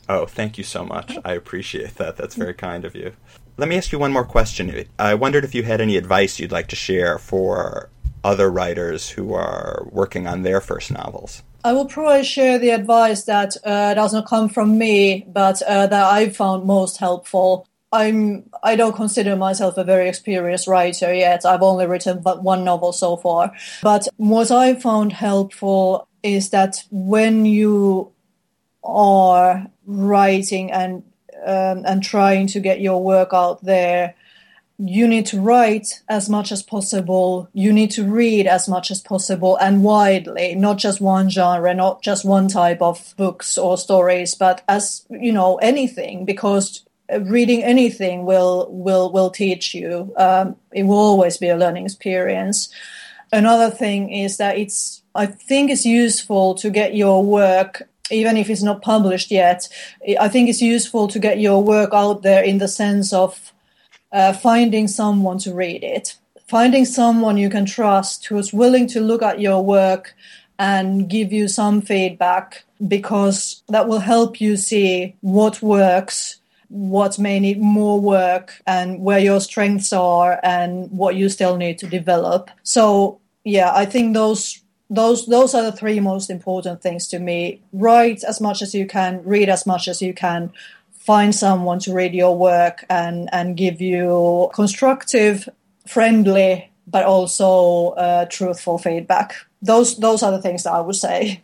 Oh, 0.09 0.25
thank 0.25 0.57
you 0.57 0.63
so 0.63 0.85
much. 0.85 1.17
I 1.25 1.33
appreciate 1.33 1.95
that. 1.95 2.15
That's 2.15 2.35
very 2.35 2.53
kind 2.53 2.85
of 2.85 2.95
you. 2.95 3.13
Let 3.57 3.67
me 3.69 3.75
ask 3.75 3.91
you 3.91 3.99
one 3.99 4.13
more 4.13 4.23
question. 4.23 4.85
I 4.99 5.15
wondered 5.15 5.43
if 5.43 5.55
you 5.55 5.63
had 5.63 5.81
any 5.81 5.97
advice 5.97 6.39
you'd 6.39 6.51
like 6.51 6.67
to 6.67 6.75
share 6.75 7.17
for 7.17 7.89
other 8.23 8.49
writers 8.49 9.09
who 9.09 9.33
are 9.33 9.87
working 9.91 10.27
on 10.27 10.43
their 10.43 10.61
first 10.61 10.91
novels. 10.91 11.43
I 11.63 11.73
will 11.73 11.85
probably 11.85 12.23
share 12.23 12.59
the 12.59 12.69
advice 12.69 13.23
that 13.23 13.57
uh, 13.65 13.93
does 13.93 14.13
not 14.13 14.27
come 14.27 14.47
from 14.47 14.77
me, 14.77 15.25
but 15.27 15.61
uh, 15.63 15.87
that 15.87 16.05
I 16.05 16.29
found 16.29 16.65
most 16.65 16.97
helpful. 16.97 17.67
I'm 17.91 18.49
I 18.63 18.75
don't 18.75 18.95
consider 18.95 19.35
myself 19.35 19.77
a 19.77 19.83
very 19.83 20.09
experienced 20.09 20.67
writer 20.67 21.13
yet. 21.13 21.45
I've 21.45 21.61
only 21.61 21.87
written 21.87 22.21
but 22.21 22.43
one 22.43 22.63
novel 22.63 22.91
so 22.91 23.17
far. 23.17 23.53
But 23.81 24.07
what 24.17 24.51
I 24.51 24.75
found 24.75 25.13
helpful 25.13 26.07
is 26.21 26.49
that 26.49 26.83
when 26.91 27.45
you 27.45 28.11
are 28.83 29.67
writing 29.87 30.71
and 30.71 31.03
um, 31.45 31.83
and 31.85 32.03
trying 32.03 32.47
to 32.47 32.59
get 32.59 32.81
your 32.81 33.01
work 33.01 33.29
out 33.31 33.63
there, 33.63 34.15
you 34.77 35.07
need 35.07 35.25
to 35.27 35.41
write 35.41 36.01
as 36.09 36.29
much 36.29 36.51
as 36.51 36.61
possible. 36.61 37.49
You 37.53 37.73
need 37.73 37.91
to 37.91 38.03
read 38.03 38.45
as 38.45 38.67
much 38.67 38.91
as 38.91 39.01
possible 39.01 39.55
and 39.57 39.83
widely, 39.83 40.53
not 40.55 40.77
just 40.77 41.01
one 41.01 41.29
genre, 41.29 41.73
not 41.73 42.03
just 42.03 42.25
one 42.25 42.47
type 42.47 42.81
of 42.81 43.13
books 43.17 43.57
or 43.57 43.77
stories, 43.77 44.35
but 44.35 44.63
as 44.67 45.05
you 45.09 45.31
know 45.31 45.55
anything, 45.57 46.25
because 46.25 46.85
reading 47.21 47.63
anything 47.63 48.25
will 48.25 48.67
will 48.69 49.11
will 49.11 49.29
teach 49.29 49.73
you. 49.73 50.13
Um, 50.17 50.57
it 50.71 50.83
will 50.83 50.97
always 50.97 51.37
be 51.37 51.49
a 51.49 51.57
learning 51.57 51.85
experience. 51.85 52.69
Another 53.31 53.69
thing 53.69 54.11
is 54.11 54.37
that 54.37 54.57
it's 54.57 55.01
I 55.15 55.25
think 55.25 55.71
it's 55.71 55.85
useful 55.85 56.55
to 56.55 56.69
get 56.69 56.95
your 56.95 57.23
work 57.23 57.89
even 58.11 58.37
if 58.37 58.49
it's 58.49 58.63
not 58.63 58.81
published 58.81 59.31
yet, 59.31 59.67
I 60.19 60.27
think 60.27 60.49
it's 60.49 60.61
useful 60.61 61.07
to 61.09 61.19
get 61.19 61.39
your 61.39 61.63
work 61.63 61.91
out 61.93 62.23
there 62.23 62.43
in 62.43 62.57
the 62.57 62.67
sense 62.67 63.13
of 63.13 63.53
uh, 64.11 64.33
finding 64.33 64.87
someone 64.87 65.37
to 65.39 65.53
read 65.53 65.83
it, 65.83 66.15
finding 66.47 66.85
someone 66.85 67.37
you 67.37 67.49
can 67.49 67.65
trust 67.65 68.25
who's 68.27 68.53
willing 68.53 68.87
to 68.87 69.01
look 69.01 69.21
at 69.21 69.41
your 69.41 69.63
work 69.63 70.15
and 70.59 71.09
give 71.09 71.31
you 71.31 71.47
some 71.47 71.81
feedback 71.81 72.63
because 72.87 73.63
that 73.69 73.87
will 73.87 73.99
help 73.99 74.41
you 74.41 74.57
see 74.57 75.15
what 75.21 75.61
works 75.61 76.39
what 76.69 77.17
may 77.17 77.39
need 77.39 77.61
more 77.61 77.99
work 77.99 78.61
and 78.65 78.99
where 79.01 79.19
your 79.19 79.39
strengths 79.39 79.93
are 79.93 80.39
and 80.43 80.91
what 80.91 81.15
you 81.15 81.29
still 81.29 81.57
need 81.57 81.77
to 81.79 81.87
develop. 81.87 82.51
So 82.63 83.19
yeah, 83.43 83.71
I 83.73 83.85
think 83.85 84.13
those 84.13 84.61
those 84.89 85.25
those 85.25 85.53
are 85.53 85.63
the 85.63 85.71
three 85.71 85.99
most 85.99 86.29
important 86.29 86.81
things 86.81 87.07
to 87.09 87.19
me. 87.19 87.61
Write 87.73 88.23
as 88.23 88.39
much 88.39 88.61
as 88.61 88.73
you 88.73 88.85
can, 88.85 89.21
read 89.23 89.49
as 89.49 89.65
much 89.65 89.87
as 89.87 90.01
you 90.01 90.13
can, 90.13 90.51
find 90.91 91.33
someone 91.33 91.79
to 91.79 91.93
read 91.93 92.13
your 92.13 92.37
work 92.37 92.85
and 92.89 93.29
and 93.33 93.57
give 93.57 93.81
you 93.81 94.49
constructive, 94.53 95.49
friendly, 95.85 96.71
but 96.85 97.05
also 97.05 97.89
uh, 97.91 98.25
truthful 98.25 98.77
feedback. 98.77 99.35
Those 99.61 99.97
those 99.97 100.23
are 100.23 100.31
the 100.31 100.41
things 100.41 100.63
that 100.63 100.73
I 100.73 100.81
would 100.81 100.95
say. 100.95 101.43